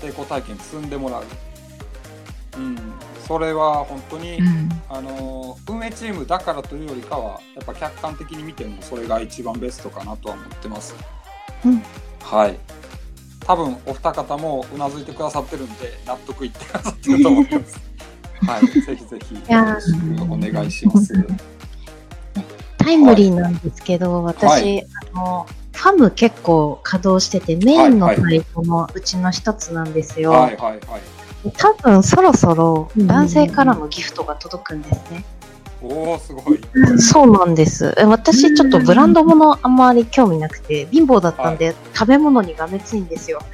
[0.00, 1.24] 成功体験積んでもらう、
[2.56, 2.76] うん、
[3.26, 4.68] それは本当に、うん。
[4.88, 10.94] あの運営チームだからというよりかはやっぱ客観的に見てもそれが一番ベストかなとは思ってます。
[11.64, 11.82] うん
[12.20, 12.58] はい。
[13.40, 17.80] 多分お二方もうなずいてくださってるんで納得いってくださってると思います。
[18.46, 21.14] はい、ぜひぜひよろしくお願いします。
[22.78, 24.84] タイムリーなんですけど、私、は
[25.14, 30.32] あの、ファム結構稼働してて、メインのはいはサイトのうちの一つなんですよ。
[30.32, 30.80] はいはいはい。
[31.56, 35.24] 多分そろそろ男性からのギフトが届くんですね。
[35.82, 36.60] おおすごい。
[36.98, 37.94] そうなんです。
[37.98, 43.40] え私ちょっとブランド物あんまり興味なくて、貧乏だったんで、食べ物にがめついんですよ。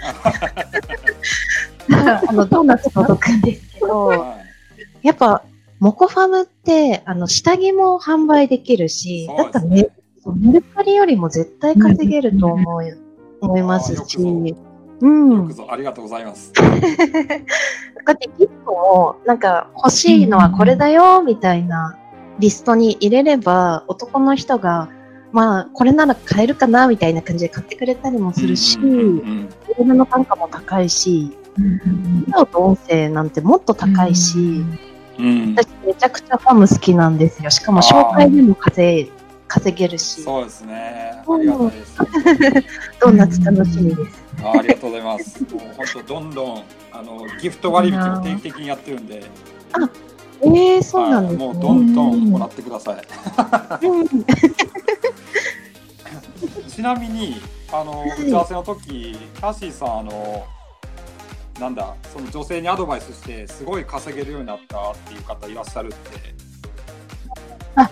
[1.91, 4.41] あの、ドーナツ届くんですけど、はい
[5.03, 5.43] やっぱ、
[5.79, 9.89] モコファムって、あの、下着も販売できるし、そうだったらメ
[10.53, 12.99] ルカリよりも絶対稼げると思う、
[13.41, 14.19] 思いますし、
[15.01, 15.37] うん。
[15.37, 16.53] よくぞありがとうございます。
[16.57, 21.99] こうやってギフトを、なんか欲しいのはこれだよ、みたいな
[22.39, 24.89] リストに入れれば、男の人が、
[25.33, 34.65] まあ、これなら買えるかな、みたいな感じで買ってくれたりもするし、うんうんうんメールの単価も高いし、ビデオと音声なんてもっと高いし、
[35.19, 37.51] うん、私めちゃくちゃファム好きなんですよ。
[37.51, 39.13] しかも紹介でも稼い
[39.51, 41.25] 稼げるし、そうですね。
[41.27, 41.97] ありがたいです。
[43.01, 44.25] ドーナツ楽しみです。
[44.45, 45.43] あありがとうございます。
[45.43, 49.25] もう本当どんどんあのギフト割引も定期的にやってるんで、
[50.43, 51.47] えー、そうなんですね。
[51.49, 53.87] はいもうどんどんもらってください。
[53.87, 54.09] うん
[56.69, 57.35] ちなみに
[57.73, 60.47] あのい打ち合わせの時、キャシーさんあの
[61.59, 65.97] なんだその女性にアドバイスしてすごい稼げるようになったっていう方いらっしゃるって
[67.75, 67.91] あ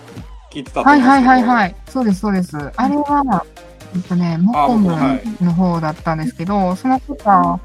[0.51, 1.01] 聞いてたとはい。
[1.01, 1.75] はいはいはい。
[1.89, 2.57] そうです、そうです。
[2.57, 3.45] あれは、
[3.95, 7.59] えっとね、モコムはいの方だったんですけど、その方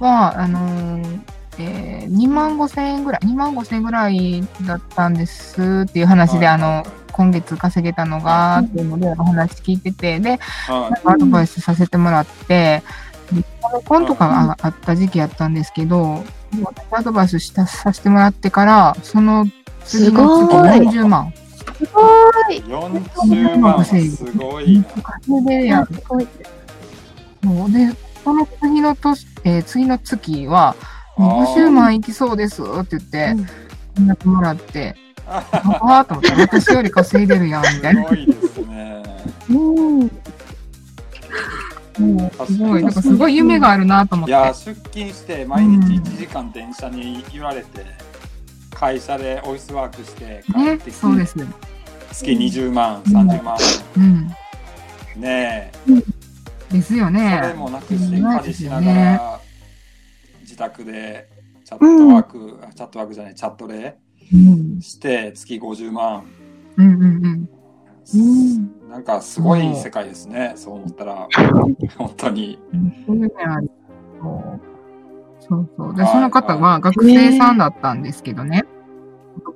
[0.00, 1.20] は、あのー
[1.58, 12.82] えー、2万5千円ぐらい、2万5千円ぐらいだったんですっていう話で、あの、今月稼げたのが、っていうのでお話聞いてて、で、はいアドバイスさせてもらって、
[13.32, 13.44] で
[13.84, 16.24] コンとかがあった時期やったんですけど、
[16.62, 19.46] 私アドバイスしたさせてもらってから、その
[19.84, 21.32] 次の月すごい40万。
[21.60, 22.00] すご
[22.50, 22.60] い。
[22.60, 23.94] 40万はす
[24.36, 24.84] ごいな。
[25.02, 26.28] 稼いでやすごい。
[27.42, 27.88] そうで、
[28.24, 30.74] その次の年、えー次の月は、
[31.16, 33.16] もう50万いきそうですって言って、
[33.96, 34.94] 連絡もらって、
[35.26, 35.44] あ
[36.00, 38.08] あと思って、私より稼いでるやん、みたいな。
[38.08, 39.02] すごいですね。
[39.50, 40.10] うん。
[42.46, 44.30] すごい、なんかすごい夢があるなと思って。
[44.30, 47.84] いや、出勤して毎日1時間電車に揺られて、
[48.80, 51.44] 会社でオフィスワークして帰っねてきて、そうですよ。
[52.12, 53.56] 月20万、30万。
[53.98, 54.26] うん。
[55.20, 55.70] ね
[56.70, 57.54] ですよえ、それね。
[57.58, 59.40] もなくして家事しながら、
[60.40, 61.28] 自宅で
[61.62, 63.98] チャットワーク、あチャットワークじゃない、チャットで
[64.32, 64.80] うん。
[64.80, 66.24] して月50万。
[66.78, 67.48] うんうんうん。
[68.14, 68.88] うん。
[68.88, 71.28] なんかすごい世界ですね、そう思ったら。
[71.98, 72.58] 本当に。
[75.50, 75.94] そうそう。
[75.94, 78.64] で、はいその方は学生さんだったんですけどね。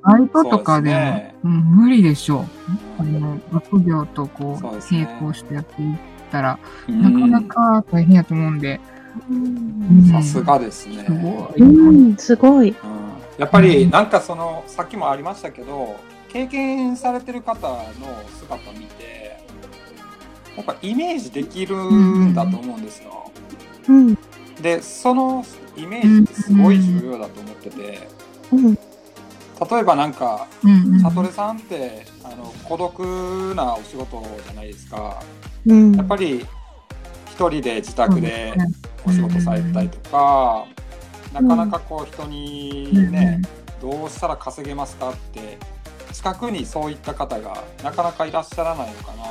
[0.03, 2.45] バイトとかでも、そうですねうん、無理でしょう。
[2.99, 5.97] あの、学業とこう、そうですね並行してやっていっ
[6.31, 8.81] たら、うんなかなか大変やと思うんで。
[9.31, 11.05] うんさすがですね。
[11.07, 11.63] すごい。
[11.63, 12.71] うん、すごい。
[12.71, 13.05] うん
[13.39, 15.97] やっぱりなんかそのさっきもありましたけど
[16.29, 17.85] 経験されてる方の
[18.39, 19.41] 姿を見て
[20.57, 23.31] やっぱイメージできるんだと思うんですよ。
[23.89, 24.19] うん。
[24.63, 25.45] でその
[25.77, 28.09] イメージってすごい重要だと思ってて
[28.53, 28.75] うん。
[28.75, 28.81] 例
[29.81, 35.23] えばなんかうんうさんってあの孤独なお仕事じゃないですか。
[35.67, 35.93] うん。
[35.95, 36.47] やっぱり
[37.27, 38.55] 一人で自宅で
[39.07, 40.67] お仕事されたりとか、
[41.33, 43.43] なかなかこう人にね、
[43.81, 45.59] どうしたら稼げますかって
[46.13, 49.25] 近くにそういった方がなかなかいらっしゃらないのかな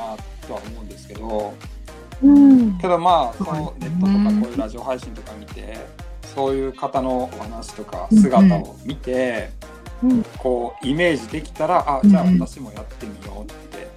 [0.46, 1.54] とは思うんですけど
[2.22, 2.78] うん。
[2.78, 5.78] けどまあそのネットとかこういうラジオ配信とか見て
[6.34, 9.50] そういう方のお話とか姿を見て、
[10.02, 10.22] うん。
[10.38, 13.88] こうイメージできたらあじゃあ私もやってみようって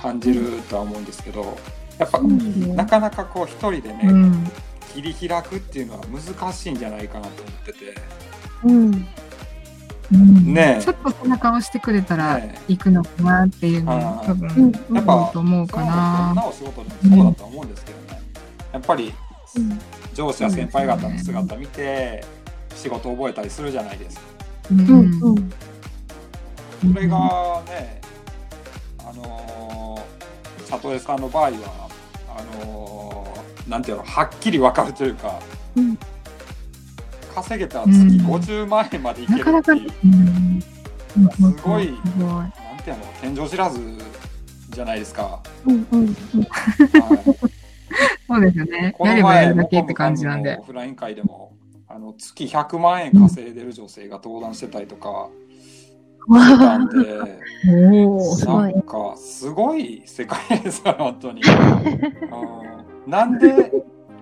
[0.00, 1.56] 感じるとは思うんですけど
[1.98, 4.50] やっぱうんなかなかこう一人でね、うん。
[4.94, 7.78] 切り開くっていうのは難しいんじゃないかなと思ってて。
[8.64, 9.06] うん。
[10.12, 10.54] うん。
[10.54, 10.82] ねえ。
[10.82, 14.70] ちょっと背中を押してくれたらね行くのかなっていうのあはー多うん。
[14.72, 15.66] 分、やっぱ思うと思う。
[15.66, 16.34] かな。
[16.34, 18.22] なお仕事でもそうだと思うんですけどね。
[18.72, 19.14] やっぱり
[19.56, 19.78] うん
[20.16, 22.24] 上司や先輩方の姿見て
[22.74, 24.22] 仕事を覚えたりするじゃないですか。
[24.70, 25.22] うんうん。
[25.22, 25.52] うん。
[26.94, 28.00] それがね、
[28.98, 31.88] あのー、里江さんの場合は、
[32.30, 35.38] あのーなんていうの、はっきりわかるというか、
[35.76, 35.98] うん
[37.34, 40.60] 稼げたら月うん50万円までいけるっていう、うん
[41.32, 42.28] すごいすごい。
[42.28, 42.50] なん
[42.82, 43.78] ていうの、天井知らず
[44.70, 45.40] じゃないですか。
[45.66, 45.86] うん。
[45.92, 46.06] うん。
[46.06, 47.65] はい
[48.26, 48.94] そうですよね。
[48.96, 50.64] こやればやるだけって感じなんでのオ。
[50.64, 51.52] フライン会でも、
[51.88, 55.28] あの月100万円稼いでる女性が登壇してたりとか
[56.28, 56.96] してたんで、
[58.46, 61.42] ないんかすごい世界ですよ、本当に。
[61.42, 63.72] うんなんで、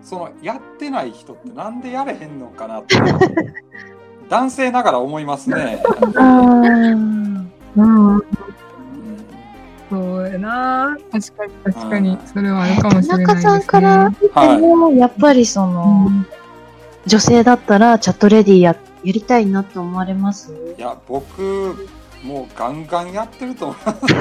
[0.02, 2.96] そのやってない人ってなんでやれへんのかなって、
[4.28, 5.82] 男性ながら思いますね。
[6.16, 6.24] ああ。
[6.24, 8.43] うん、うん
[9.90, 10.96] そうやな。
[11.12, 13.42] 確かに、確かに、それはあるかもしれないです、ね。
[13.42, 16.10] 中さんから見てはいも、やっぱりその、
[17.06, 20.52] 女性だったらチャットレディや、やりたいなって思われます？
[20.78, 21.88] いや、僕、
[22.24, 24.14] もうガンガンやってると思います。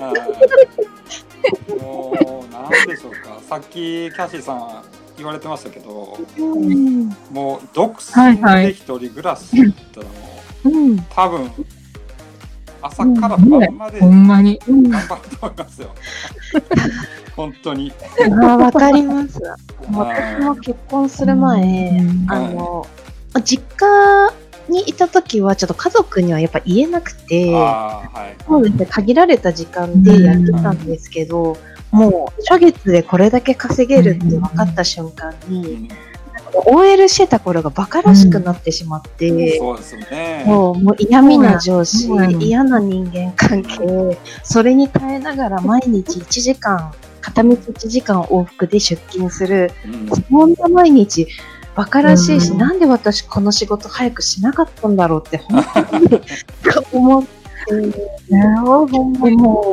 [0.00, 3.40] はいもう、なんでしょうか。
[3.48, 4.82] さっき、キャシーさん
[5.16, 7.08] 言われてましたけど、うん。
[7.30, 10.12] もう、独身で一人暮らしだったらも
[10.64, 10.98] う、うん。
[11.10, 11.50] 多分、
[12.82, 14.60] 朝から晩までほんまに。
[14.66, 14.90] うん。
[14.90, 15.88] 頑張ると思いますよ。
[17.36, 17.92] 本当に。
[18.42, 19.40] あわかります。
[19.90, 22.86] 私はいも結婚する前、うんあの、
[23.44, 24.32] 実家
[24.68, 28.02] にいた時はちょっと家族にはやっぱ言えなくて、は
[28.38, 28.44] い。
[28.44, 31.56] そうですね、限られた時間でやってたんですけど、
[31.90, 35.88] もう、初月でこれだけ稼げるって分かった瞬間うに、ん
[36.54, 40.44] OL してた頃がバカらしくなってしまって、そうですね。
[40.46, 42.08] もう、もう嫌味な上司、
[42.40, 51.26] 嫌な人間関係、それに耐えながら毎日1時間、片道1時間往復で出勤する、うんそんな毎日、
[51.74, 56.22] バカらしいし、なんで私この仕事早くしなかったんだろうって、本当に
[56.92, 57.30] 思って、
[59.36, 59.70] も、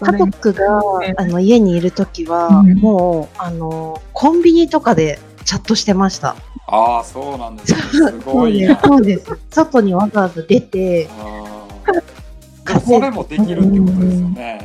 [0.00, 0.80] 家族が
[1.16, 6.36] あの家にいるときは、うんもう、あの、コンビニとかでチャットしてました。
[6.66, 7.80] ああ、そうなんですね。
[7.80, 8.80] すごいな。
[8.80, 9.38] そうです。
[9.50, 11.08] 外にわざわざ出て、
[12.84, 14.62] それもできるってことですよね。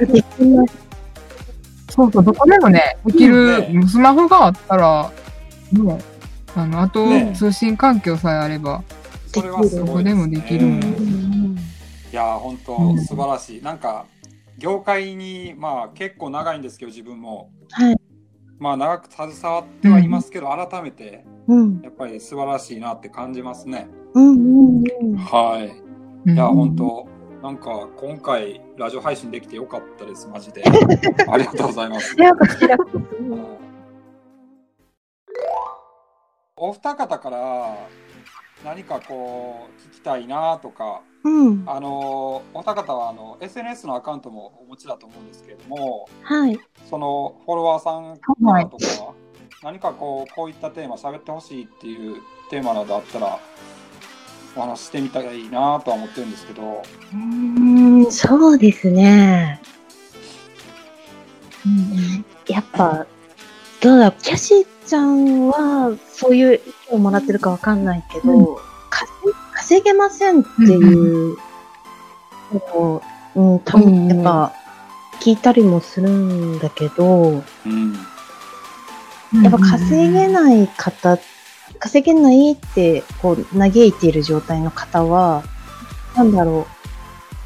[1.90, 5.12] そうそう、どこでもね、できる、ねスマホがあったら、
[5.72, 6.00] もう、
[6.56, 8.84] あの、あと、ね通信環境さえあれば、
[9.34, 9.86] それはすど。
[9.86, 11.58] こでもできるもん。
[12.12, 13.62] いやー本当うん素晴らしい。
[13.64, 14.06] なんか
[14.64, 17.97] 業界にまあ結構長いんですけど自分もはい。
[18.59, 21.82] まあ長く携わってはいますけど、改めてうん。
[21.82, 23.89] やっぱり素晴らしいなって感じますね。
[24.14, 25.18] うんうんうん。
[25.18, 25.68] はい。
[26.26, 27.05] うんいや本当
[27.41, 30.64] なんか今回ラジオ配信できてよかったですマジで。
[31.28, 32.16] ありがとうございます。
[32.16, 32.99] いや、こちらこそ。
[36.55, 37.76] お二方から
[38.64, 41.64] 何かこう聞きたいなとかうん。
[41.66, 46.59] あのお二方はあの SNS のアカウントもお持ちだと思うんですけれどもはい。
[46.89, 49.14] そのフォロワーさんからとか、
[49.64, 53.39] 何かこうこういったテーマ喋ってほしいっていうテーマなどあったら
[54.55, 56.84] お話ししてみたいなとは思ってるんですけど
[57.14, 57.18] うー
[58.07, 59.61] ん、そうですね。
[62.47, 63.05] やっぱ、
[63.84, 66.60] どうだキャシーちゃんは、そういう意
[66.92, 68.58] 見をもらってるかわかんないけど、う
[68.90, 69.12] 稼
[69.54, 71.38] 稼げませんっていう
[72.54, 73.02] のを、
[73.36, 74.54] うん、たうんやっぱ、
[75.20, 77.94] 聞いたりもするんだけど、うん。
[79.44, 81.20] やっぱ稼げない方、
[81.80, 85.44] 稼げないって、こう、嘆いている状態の方は、
[86.16, 86.68] なんだろ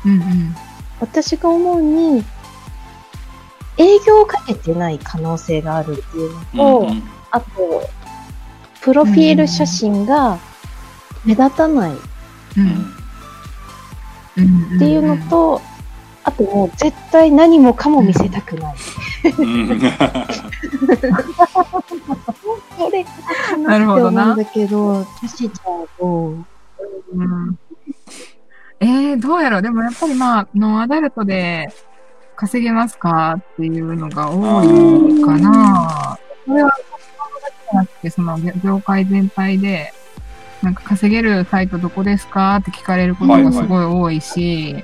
[0.06, 0.56] う、うんうん。
[1.00, 2.24] 私が思うに、
[3.78, 7.04] 営業をかけてない可能性があるっていうのと、うんうん。
[7.32, 7.48] あと、
[8.82, 10.40] プロフィール写真が
[11.26, 11.98] 目立たないっ
[14.80, 15.62] ていうのと、
[16.24, 18.76] あともう絶対何もかも見せたくない。
[19.38, 19.80] うん。
[22.78, 25.70] それかなるほどなだけど、キャシーちゃ
[26.00, 26.46] う
[27.14, 27.58] うん。
[28.80, 29.62] えー、どうやろう。
[29.62, 31.70] でもやっぱりまあ、ノンアダルトで
[32.38, 36.18] 稼げますかっていうのが多いかな。
[36.46, 39.92] それは、私だけじゃなくて、その業界全体で、
[40.62, 44.84] なんか稼げるサイトどこですかって聞かれることがすごい多いし、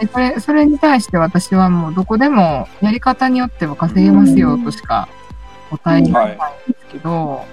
[0.00, 5.08] でそれ、それに対して私はもうどこでもやり方によっては稼げますよとしか
[5.70, 7.44] 答えないんですけど、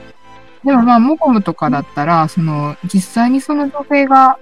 [0.64, 4.38] でもまあ、モコムとかだったら、その、実際にその女性が、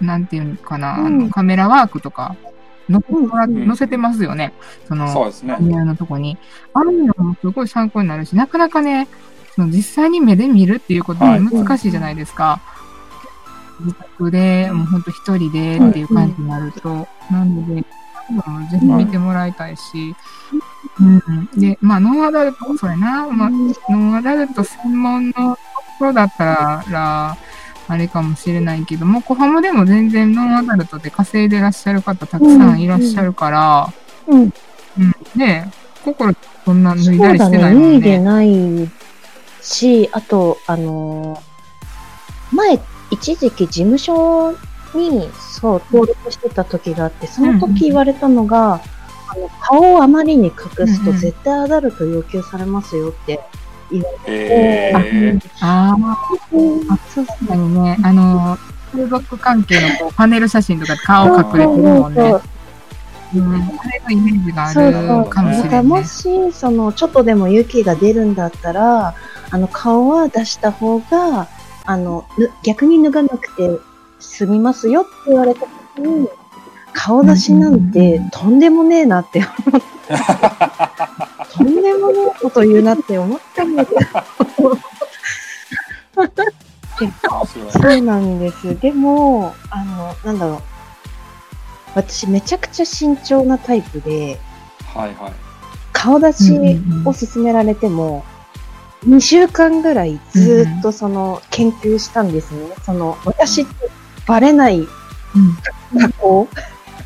[0.00, 1.18] なんていうのかな、あうん。
[1.18, 2.36] のカメラワークとか、
[2.90, 4.52] 載せてますよね。
[4.88, 5.56] その、そうですね。
[5.60, 6.36] のとこに。
[6.74, 9.08] ああいうのもすごい参考になるし、なかなかね、
[9.54, 12.60] その実際に目で見るっていうことはいも難しいじゃないですか。
[13.80, 17.06] 自宅で、もうほんと一人でっていう感じになると。
[17.30, 17.84] なので、
[18.28, 20.14] そういうのもぜひ見てもらいたいし。
[21.00, 21.48] うん。
[21.56, 23.26] で、まあ、ノンアダルト、そうやな。
[23.28, 23.50] まあ、
[23.90, 25.38] ノンアダルト専門のと
[25.98, 27.36] ころだったら、
[27.92, 33.92] あれかもしれないけども、コハムでも全然ノンアダルトで稼いでらっしゃる方たくさんいらっしゃるから、
[34.26, 34.40] うん。
[34.40, 34.52] うん。
[35.36, 35.64] で、
[36.04, 36.34] 心
[36.64, 38.24] そんな脱そいだりしてないもん脱いでね。
[38.24, 38.90] ない
[39.60, 41.52] し、あと、あのー
[42.54, 42.78] 前、
[43.10, 44.52] 一時期事務所
[44.94, 48.80] に、そう、登録してた時があって、その時言われたのが、
[49.28, 53.40] あの顔をあまりに隠すうんうんと絶対アダルト要求されますよって
[53.92, 55.96] 言われて、えーあ
[56.50, 58.58] そうあ、確かにね、あの、
[58.92, 62.34] 風俗関係のこうパネル写真とかで顔隠れてるもんね。
[63.34, 63.54] うん。
[63.54, 66.00] あれのイメージがあそうそうるかもしだかられない。
[66.00, 69.14] もし、その、ちょっとでも勇気が出るんだったら、
[69.50, 71.48] あの、顔は出した方が、
[71.84, 73.78] あの、ぬ逆に脱がなくて
[74.20, 75.60] 済みますよって言われた
[75.96, 76.28] 時に、
[76.92, 80.14] 顔出しなんてとんでもねえなって思って、
[81.56, 84.00] とんでもねえこと言うなって思ったんだけど。
[87.70, 88.78] そうなんです。
[88.78, 90.62] でも、あの、なんだろう。
[91.94, 94.38] 私めちゃくちゃ慎重なタイプで、
[94.94, 95.32] はいはい。
[95.92, 96.52] 顔出し
[97.04, 98.24] を勧められても、
[99.06, 102.72] 2週間ぐらいずっとその研究したんですね。
[102.84, 103.90] その、私って
[104.26, 104.88] バレないうん。
[106.00, 106.48] 加工。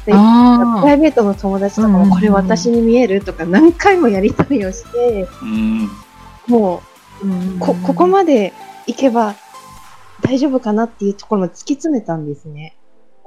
[0.06, 5.90] でプあライベートの友達とかもこれ私に見えるとか何回もやり取りをして、うん。
[6.46, 7.24] もあ。
[7.24, 8.52] うんう、こ、ここまで
[8.86, 9.34] 行けば
[10.22, 12.76] 大丈夫かなっていうところも突き詰めたんですね。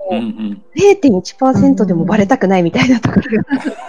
[0.09, 0.63] うんうん。
[0.75, 3.43] 0.1%でもバレたくないみたいなところ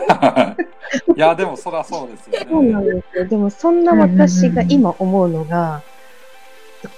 [0.09, 0.57] が
[1.17, 2.47] いや、でもそりゃそうですよね。
[2.51, 3.25] そうなんですよ。
[3.27, 5.83] でもそんな私が今思うのが、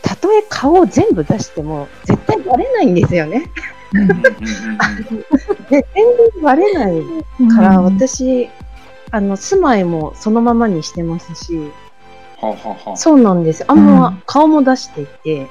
[0.01, 3.51] たとえ顔を全部出しても絶対バレないんですよね。
[3.93, 7.03] で、全然バレない
[7.55, 8.49] から、私、
[9.11, 11.71] あの、住まいもそのままにしてますし、
[12.41, 13.65] はあ、はあはあ、そうなんです。
[13.69, 15.47] あんま顔も出していて、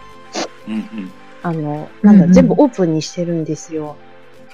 [0.68, 1.12] うんうん。
[1.44, 3.96] あの、なんだ、うんうん全部オープンにしてるんですよ。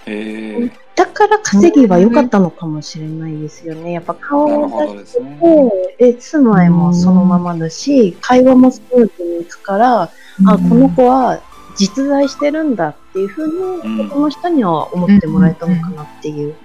[0.06, 0.72] へえ。
[0.96, 3.92] だから稼ぎは良かったのかもしれないですよね。
[3.92, 6.18] やっぱ顔を出しどですね。
[6.20, 10.10] 住まいもそのままだし、会話もスムーズにいくから、あ、
[10.58, 11.42] この子は
[11.78, 16.56] 実在してるんだっていうふうに、うんこの人には思ってもらえたのかなっていう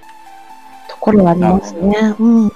[0.88, 2.14] ところはありますね。
[2.18, 2.44] うん。
[2.44, 2.52] うん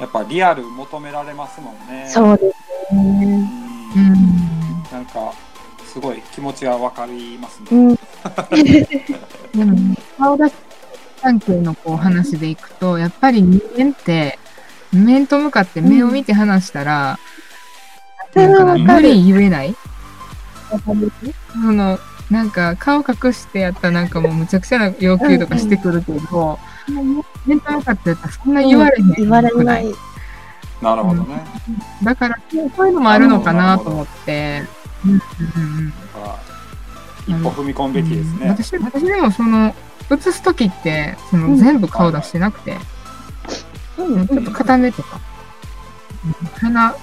[0.00, 2.06] やっぱリアル求められますもんね。
[2.08, 2.52] そうで
[2.88, 3.48] すね。
[3.94, 4.82] うんうん。
[4.90, 5.32] なんか、
[5.84, 7.66] すごい気持ちがわかりますね。
[7.70, 7.94] うん。
[9.54, 10.52] で も、顔出し
[11.20, 14.38] 関係のこう話でいくと、やっぱり人間って、
[14.92, 17.30] 面と向かって目を見て話したら、うん
[18.34, 19.74] なんか無理言えない
[20.78, 21.98] その、
[22.30, 26.58] なんか顔隠してやったらなんかもうむちゃくちゃな要求とかしてくるけど、
[27.46, 29.86] 面と向かってやったらそんな言われへん言われない。
[30.80, 31.44] なるほどね。
[32.02, 32.38] だから、
[32.74, 34.62] そういうのもあるのかなと思って。
[35.04, 35.92] うんうんうん
[37.26, 38.48] 一歩踏み込むべきですね。
[38.48, 39.74] 私私でもその、
[40.10, 41.56] 映すときって、そのうん。
[41.56, 42.76] 全部顔出してなくて、
[43.98, 45.20] うんちょっと片目とか、
[46.60, 46.94] 鼻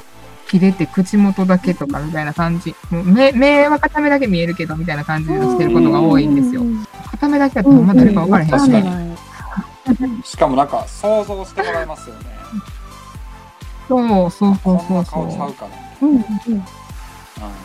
[0.49, 2.75] 切れて口元だけとかみたいな感じ。
[2.89, 6.61] もう目目は片目だけ見えるけどみたいな感じでしてることが多いんですよ。
[7.11, 10.23] 片目だけだとま誰か分からへんし、確かにに。
[10.23, 10.67] しかもなん。
[10.67, 12.21] か想像してもらえますよね。
[13.87, 15.27] そうそうそうそうそう。
[15.27, 15.71] な顔うから。
[16.01, 16.15] うん。
[16.15, 16.23] うん。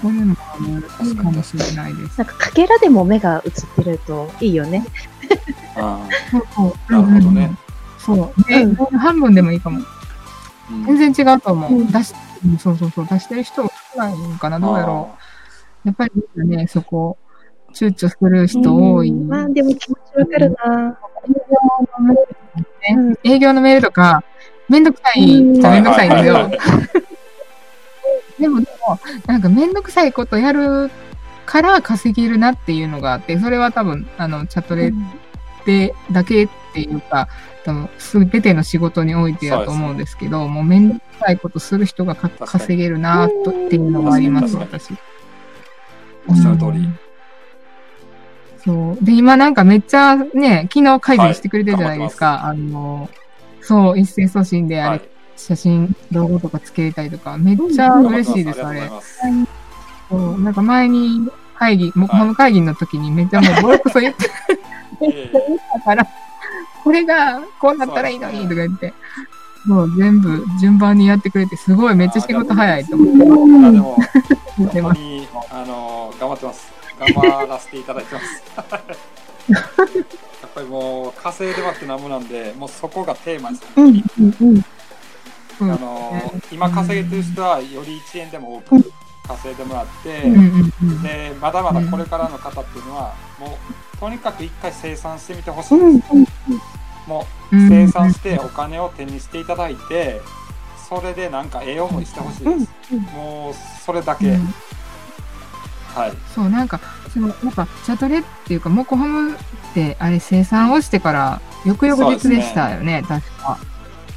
[0.03, 0.37] そういうのも
[1.01, 2.19] あるかもしれないです。
[2.19, 2.27] なん。
[2.27, 3.53] か、かけらでも目が映っ
[3.85, 4.85] てるといいよね。
[5.77, 6.09] うん。
[6.31, 7.51] そうそうなるほどね。
[7.99, 8.43] そう。
[8.45, 8.75] で、うん。
[8.99, 9.81] 半分でもいいかも。
[10.87, 11.87] 全然違うと思う。
[11.93, 12.15] 出し、
[12.45, 13.07] うんそうそうそう。
[13.07, 15.11] 出してる人少ないんかなどうやろ
[15.85, 15.89] う。
[15.89, 16.13] やっぱり
[16.47, 17.19] ね、そこ、
[17.75, 19.11] 躊躇する人多い。
[19.11, 20.99] うんまあ、でも気持ちわかるな。
[21.27, 24.25] うん営業のメールとか、
[24.69, 26.51] めんどくさいめんどくさいんですよ。
[28.39, 30.91] でも、でも、なんかめんどくさいことやる
[31.47, 34.93] から稼げるなっていうのがあって、それは多分、あの、チャットレ
[35.65, 37.29] でだけっていうか、
[37.65, 44.95] 多分、すべての仕事においてだと思うんですけど、もうめんどくさいことする人が稼げるなとっていうのがあります、私。
[46.29, 46.71] おっしゃる通り。
[46.71, 46.99] うん。
[48.65, 49.05] そう。
[49.05, 52.45] で、今なんかめっちゃね、昨日改善してくれてるじゃないですか。
[52.45, 53.09] あの、
[53.61, 55.03] そう、一斉送信であれ、はい。
[55.37, 58.91] 写真、動画とかつけれたりとか、めっちゃ嬉しいです、あれ。
[60.09, 60.41] そう。
[60.41, 64.29] なんか前に会議、もこの会議の時にめっちゃもうボロクソ言ってい。
[65.05, 65.33] えいえ
[65.75, 66.07] たから、
[66.85, 68.93] これがこうなったらいいのにとか言って、
[69.67, 73.81] もう全部順番にやってくれて、すごいめっちゃ仕事早いと思って。
[74.57, 76.73] 本当に、あの、頑張ってます。
[76.99, 78.43] 頑張らせていただいてます。
[79.53, 83.67] やっぱりもう、稼いでますってなんぼなんで、もうそこがテーマですね。
[83.77, 84.55] うんうん。
[84.57, 84.65] うん
[85.61, 88.93] あの、今稼げてる人は、より1円でも多く
[89.29, 90.23] 稼いでもらって、
[91.03, 93.59] で、まだまだこれからの方っていうのは、も
[93.95, 96.72] う、とにかく一回生産してみてほしういです。
[97.07, 100.21] も生産してお金を手にしていただいて、
[100.89, 102.95] それでなんかええ思いしてほしいです。
[103.15, 104.55] もうそれだけ、うん。
[105.95, 106.13] はい。
[106.35, 106.81] そう、なんか、
[107.13, 109.37] その、なんか、チャトレっていうか、モコハムっ
[109.75, 113.59] て、あれ、生産をしてから、翌々日でしたよね、確か。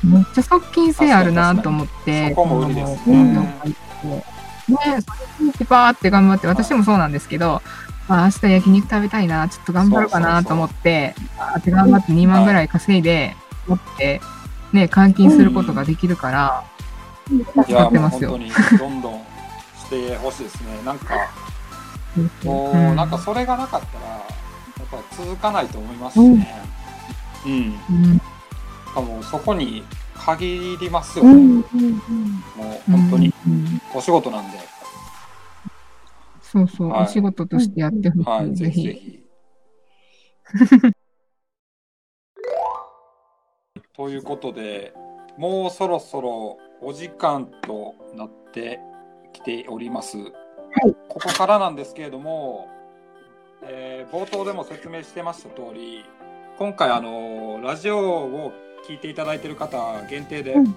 [0.04, 3.24] めっちゃ側近性あるなと思って、そこも売りですね。
[3.24, 3.48] ね、
[4.68, 7.62] それにバーって頑張って、私もそうなんですけど、
[8.08, 13.36] まあ、明日焼肉食べたいな、ちょっと頑張ろうかなと思って、バーって頑張って2万ぐらい稼いで、
[13.68, 14.22] 持って、
[14.74, 16.64] ね、換金することができるから、
[17.68, 18.30] いや、もうってますよ。
[18.30, 19.14] 本当にどんどん
[19.78, 20.82] してほしいですね。
[20.86, 21.16] なんか、
[22.43, 22.95] もう、うん。
[22.95, 24.18] なんかそれがなかったら、や
[24.84, 26.64] っぱり続かないと思いますしね。
[27.45, 27.51] うん。
[27.51, 28.18] うん。
[28.18, 28.22] し
[28.93, 29.84] かもそこに
[30.14, 31.26] 限りますよ。
[31.26, 31.34] ね。
[31.34, 31.64] も
[32.88, 33.82] う本当にうん。
[33.93, 34.75] お仕事なんで。
[36.56, 38.99] そうそう、はいお仕事としてやってほしい、はい、ぜぜひぜひ。
[38.99, 39.26] ひ。
[43.93, 44.93] ということで、
[45.38, 48.80] もうそろそろお時間となって
[49.34, 50.18] きております。
[51.10, 52.70] ここからなんですけれども、
[53.64, 56.06] えー冒頭でも説明してました通り、
[56.58, 58.53] 今回あのラジオを
[58.88, 59.78] 聞いていただいている方
[60.10, 60.76] 限定で、うん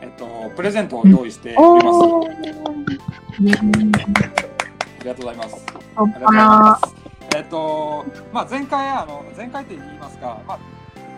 [0.00, 1.92] えっとプレゼントを用意しておりま
[4.40, 4.43] す。
[5.04, 5.66] ありがとうございます。
[5.96, 6.94] あありがとうございます。
[7.36, 10.58] えっと、まあ、前回、あの、前回と言いますか、まあ、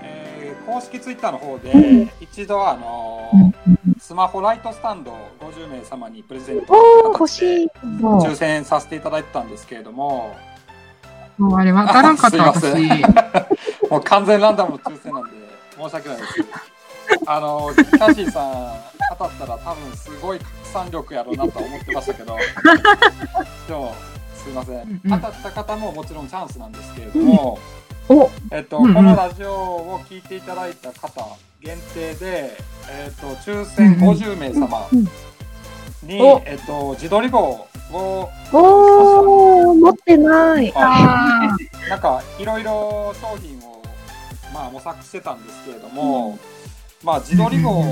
[0.03, 3.53] えー公式ツイッターの方で、一度、あの、
[4.01, 10.37] スマホライトスタンドを50名様にプレゼント抽選させていただいてたんですけれども、
[11.39, 12.39] う、もうあれわからんかった。
[13.91, 15.31] もう完全ランダムの抽選なんで、
[15.77, 16.33] 申し訳ないです。
[17.27, 22.37] あのキャシーさん語ったら多分すごい拡散力やろうなとは思ってましたけど。
[23.69, 23.95] でも
[24.35, 27.59] すいません、うん当たった方ももちろんチャンスなんですけれども、
[28.09, 28.95] お、えっと、うんうん。
[28.95, 32.57] このラジオを聞いていただいた方限定で、
[32.89, 35.09] えっと、抽選50名様うん
[36.09, 36.41] に、お。
[36.47, 40.73] えっと、自撮り棒を、おー、持ってない。
[40.77, 41.57] あ
[41.89, 43.83] なんかいろいろ商品を、
[44.55, 46.39] まあ、模索してたんですけれども、
[47.05, 47.85] まあ、自撮り棒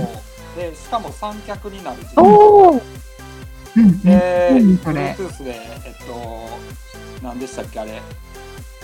[0.57, 2.15] でしかも三脚になる自
[4.05, 6.49] で、Bluetooth で、えっと、
[7.23, 8.01] 何でしたっけあれ。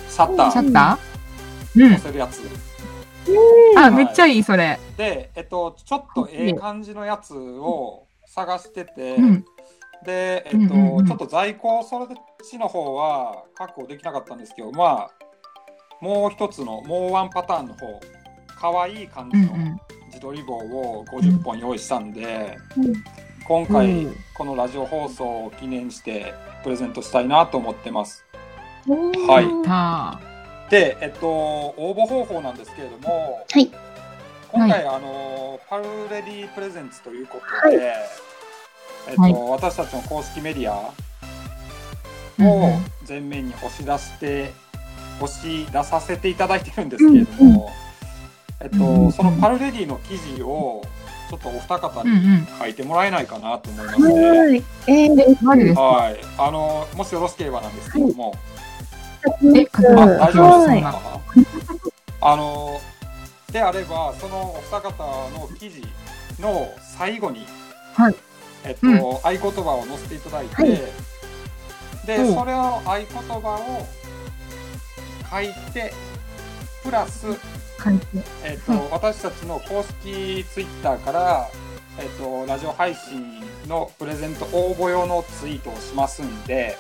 [0.08, 0.50] シャッター。
[0.50, 1.84] シャッター？
[1.84, 1.92] うん。
[1.94, 1.98] 押。
[2.00, 2.42] せるやつ。
[3.76, 3.90] あ、はい。
[3.92, 4.80] めっちゃいい、それ。
[4.96, 9.44] で、えっと、ちょっとええ感じのやつを探してて、うん。
[10.04, 12.08] で、えっと、ちょっと在庫、それっ
[12.48, 15.10] ちの方は確保できなかったんですけど、まあ、
[16.00, 18.00] もう一つの、もうワンパターンの方、
[18.58, 19.52] 可愛い感じの。
[20.20, 22.92] 自撮り棒を50本用意したんで、うん。
[23.48, 24.16] 今回、うん。
[24.34, 28.24] このラジオ放送を記念してプレゼントしたいなと思ってます。
[28.86, 29.26] おー。
[29.26, 29.64] はい。
[29.64, 30.20] た
[30.70, 33.70] で、えっと、応募方法なんですけれども、はい。
[34.52, 37.94] 今回、あのパルレディプレゼンツということで、は
[39.08, 39.32] えっとはい。
[39.32, 40.92] 私たちの公式メディア
[42.38, 44.52] うんを前面に押し出して
[45.20, 47.89] 押し出させていただいてるんですけれども、えっと、うん
[48.61, 50.82] うんそのパルレディの記事を
[51.30, 52.11] ちょっとお二方に。
[52.58, 54.64] 書いてもらえないかなと思いまして、はい。
[54.86, 55.80] えー、マジですか？
[55.82, 58.34] はい、あのもしよろしければなんですけれども、
[59.56, 61.40] え、かあな大丈夫ですはか？
[61.40, 61.42] い。
[62.20, 62.80] あの
[63.52, 65.82] であればそのお二方の記事
[66.40, 67.46] の最後に、
[67.94, 68.14] はい。
[68.64, 68.98] えっと、うん。
[68.98, 70.68] 合言葉を載せていただいて、はい。
[72.06, 72.34] で、うん。
[72.34, 73.86] それを合言葉を
[75.30, 75.94] 書いて
[76.82, 77.26] プラス、
[77.82, 78.06] 書いて。
[78.44, 81.48] えっとはい私たちの公式ツイッターから、
[81.98, 86.76] えっと、ラジオ配信のプレゼント応募用のツイートをしますんで、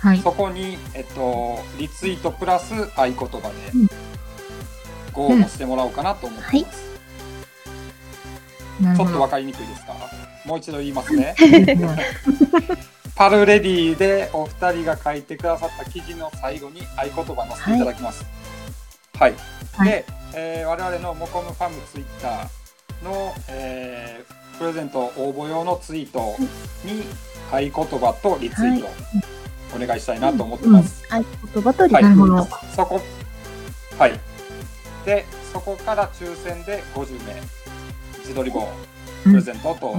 [0.00, 0.18] はい。
[0.18, 3.88] そこに、えっと、リツイートプラス合言葉でうん
[5.12, 6.86] ご応募してもらおうかなと思ってます。
[8.80, 9.28] なるほどちょっとわ。
[9.28, 9.94] かりにくいですか？
[10.44, 11.34] もう一度言いますね。
[11.38, 11.42] う
[11.86, 11.96] ん
[13.16, 18.22] パルレディでお二人が書いてくださった記事の最後に合言葉載せていただきます。
[18.24, 18.45] はい。
[19.18, 19.34] はい
[19.84, 20.04] で、
[20.34, 26.34] えー我々のモコムファムツイッターの、えープレゼント応募用のツイート
[26.82, 27.02] に
[27.52, 28.88] 合言葉とリツイート
[29.76, 31.04] お願いしたいなと思ってます。
[31.10, 32.42] 合言葉とリはいなるほど。
[32.74, 32.98] そこ、
[33.98, 34.18] はい。
[35.04, 37.34] で、そこから抽選で50名、
[38.20, 38.66] 自撮り棒
[39.24, 39.94] プレゼントと。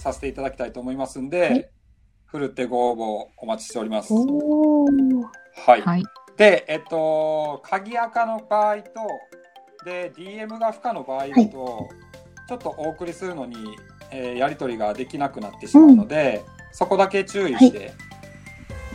[0.00, 1.68] させていただきたいと思いますんで、はい
[2.26, 4.14] ふるってご応募お待ちしております。
[4.14, 5.80] はい。
[5.82, 6.04] はい。
[6.40, 8.90] で、えっと、鍵垢の場合と、
[9.84, 11.90] で、DM が不可の場合だと、
[12.48, 13.76] ちょっとお送りするのに、
[14.10, 17.92] えーやり取りができなくなってしまうので、そこだけ注意して、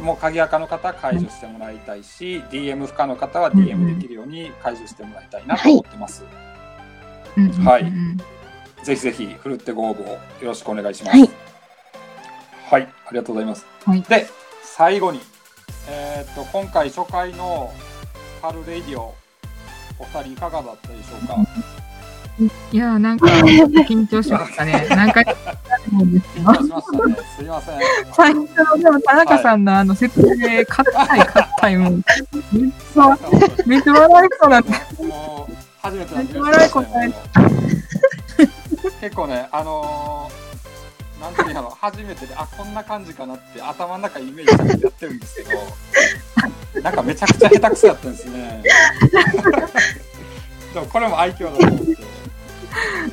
[0.02, 6.24] もう鍵垢の方は解除してもらいたいし、DM 不可の方は DM できるように解除してもらいたいなと思ってます。
[7.38, 7.93] うんうんうんはい
[8.84, 11.18] ぜひぜひ、ふるってご応募よろしくお願いします。
[11.18, 11.30] はい。
[12.72, 13.66] はい、ありがとうございます。
[13.84, 14.28] はいで、
[14.64, 15.20] 最後に、
[15.88, 17.72] えーっと、今回初回の
[18.42, 19.14] パルレイディオ、
[20.00, 21.36] お二人いかがだったでしょうか？
[22.74, 23.28] いやー、なんか、
[23.88, 24.86] 緊張しましたね。
[24.90, 25.22] なんか、
[25.92, 27.16] 思うんですけど緊張しましたね。
[27.38, 27.80] すいません。
[28.14, 28.36] 最初
[28.76, 33.18] の、でも、田中さんのあの説明、硬い、硬い、もう、めっちゃ、
[33.66, 35.04] めっちゃ笑いそうだった。
[35.04, 37.14] もう、初めてなんでめっちゃ笑い答え
[39.00, 40.55] 結構ね、あのー
[41.26, 45.50] なんていうの、初めてで、あ、こんな感じかなって頭の中イメージされてやってるんですけど、
[46.82, 48.64] なんかめちゃくちゃ下手くそやったんですね。
[50.74, 51.98] でもこれも愛嬌だと思って。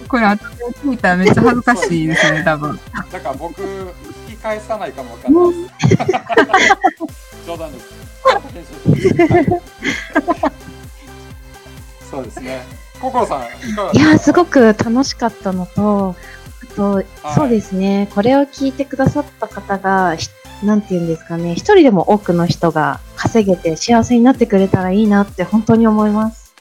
[0.09, 2.79] これ、後で聞いたらめっちゃ恥ずかしいですね、多分。
[3.11, 3.63] だから僕、
[4.29, 5.75] 引き返さないかもわかんないです。
[7.47, 7.87] 冗談です。
[12.11, 12.63] そうですね。
[13.01, 16.15] 心さん、いかがいやー、すごく楽しかったのと、
[16.73, 17.05] あと、
[17.35, 20.29] そうですね、これを聞いてくださった方が、ひ
[20.65, 26.55] なんて言うんですかね、一人でも多くの人が稼げて幸せになってくれたらいいなって本当に思います。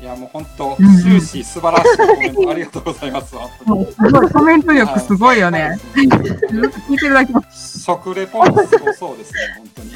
[0.00, 3.36] いや、もう本当、うんうん終始素晴らしいコメントありがとうございます。
[3.36, 5.78] 本当にもうすごい、コメント力すごいよね。
[5.94, 7.42] 聞いてるだけも。
[7.52, 9.94] 食レポもすごそうですね、本当に。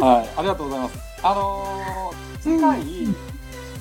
[0.00, 0.98] はい、ありがとうございます。
[1.22, 2.80] あのー、次回、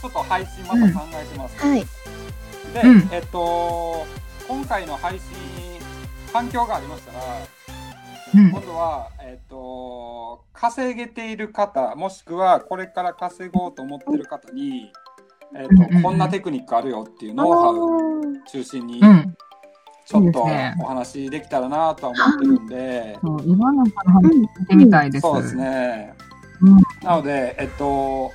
[0.01, 1.57] ちょっと配信また考えてます。
[1.59, 1.85] はい。
[2.81, 4.05] で、うんえっと、
[4.47, 5.25] 今回の配信、
[6.33, 7.19] 反響がありましたら、
[8.35, 14.91] うん今度は、えっと、稼げている方、もしくはこれから稼ごうと思っている方に、
[15.55, 19.37] えっ、と、こんなテクニックあるよっていうノウハウ中心に、うん。
[20.05, 25.21] ちょっとお話できたらなとは思ってるんで、そう今の話聞いてみたいです。
[25.21, 26.13] そうですね。
[26.61, 28.31] うんなので、えっと、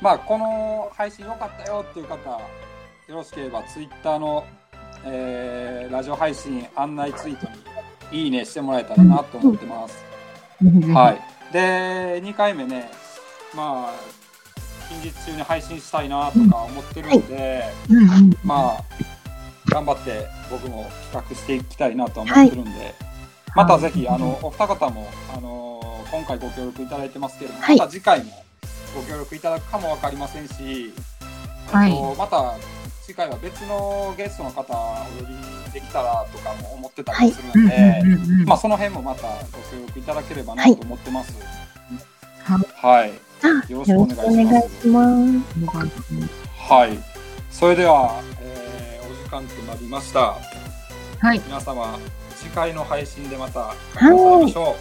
[0.00, 2.40] まあ、この配信良かったよっていう方、
[3.10, 4.46] よろしければ、ツイッターの、
[5.04, 7.48] えーラジオ配信案内ツイート
[8.12, 10.04] にいいねしてもらえたらなと思ってます。
[10.94, 11.18] は
[11.50, 11.52] い。
[11.52, 12.88] で、2回目ね、
[13.56, 13.94] まあ、
[14.88, 17.64] 近日中に配信したいなとか思ってるので。
[18.44, 18.84] まあ、
[19.66, 22.94] 頑張って僕も企画していきたいなと思ってるんで、
[23.56, 28.30] またぜひ、あの、お二方も、あの、今回ご協力いただいてますけれども、はいまた次回も
[28.94, 30.92] ご協力いただくかもわかりませんし、
[31.72, 32.54] はいえっとまた
[33.10, 35.26] 次回は別のゲストの方をお呼
[35.66, 38.02] びできたらとかも思ってたりするうんので、
[38.46, 41.32] まあ、その辺もまたご協力いただければなはいと思ってます。
[42.44, 43.12] はいはい。
[43.42, 46.14] あ、よろしくお願いします願いします。
[46.56, 46.98] はい。
[47.50, 50.36] それでは、えーお時間となりました。
[51.18, 51.40] はい。
[51.44, 51.98] 皆様、
[52.36, 54.76] 次回の配信でまた会いましょ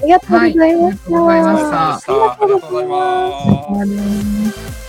[0.00, 0.02] う。
[0.02, 0.60] ありがとうございました。
[0.60, 2.46] はいありがとうございましたお疲れ様でした。
[2.46, 3.34] ありがとうございます。
[3.34, 4.83] ありがとうございます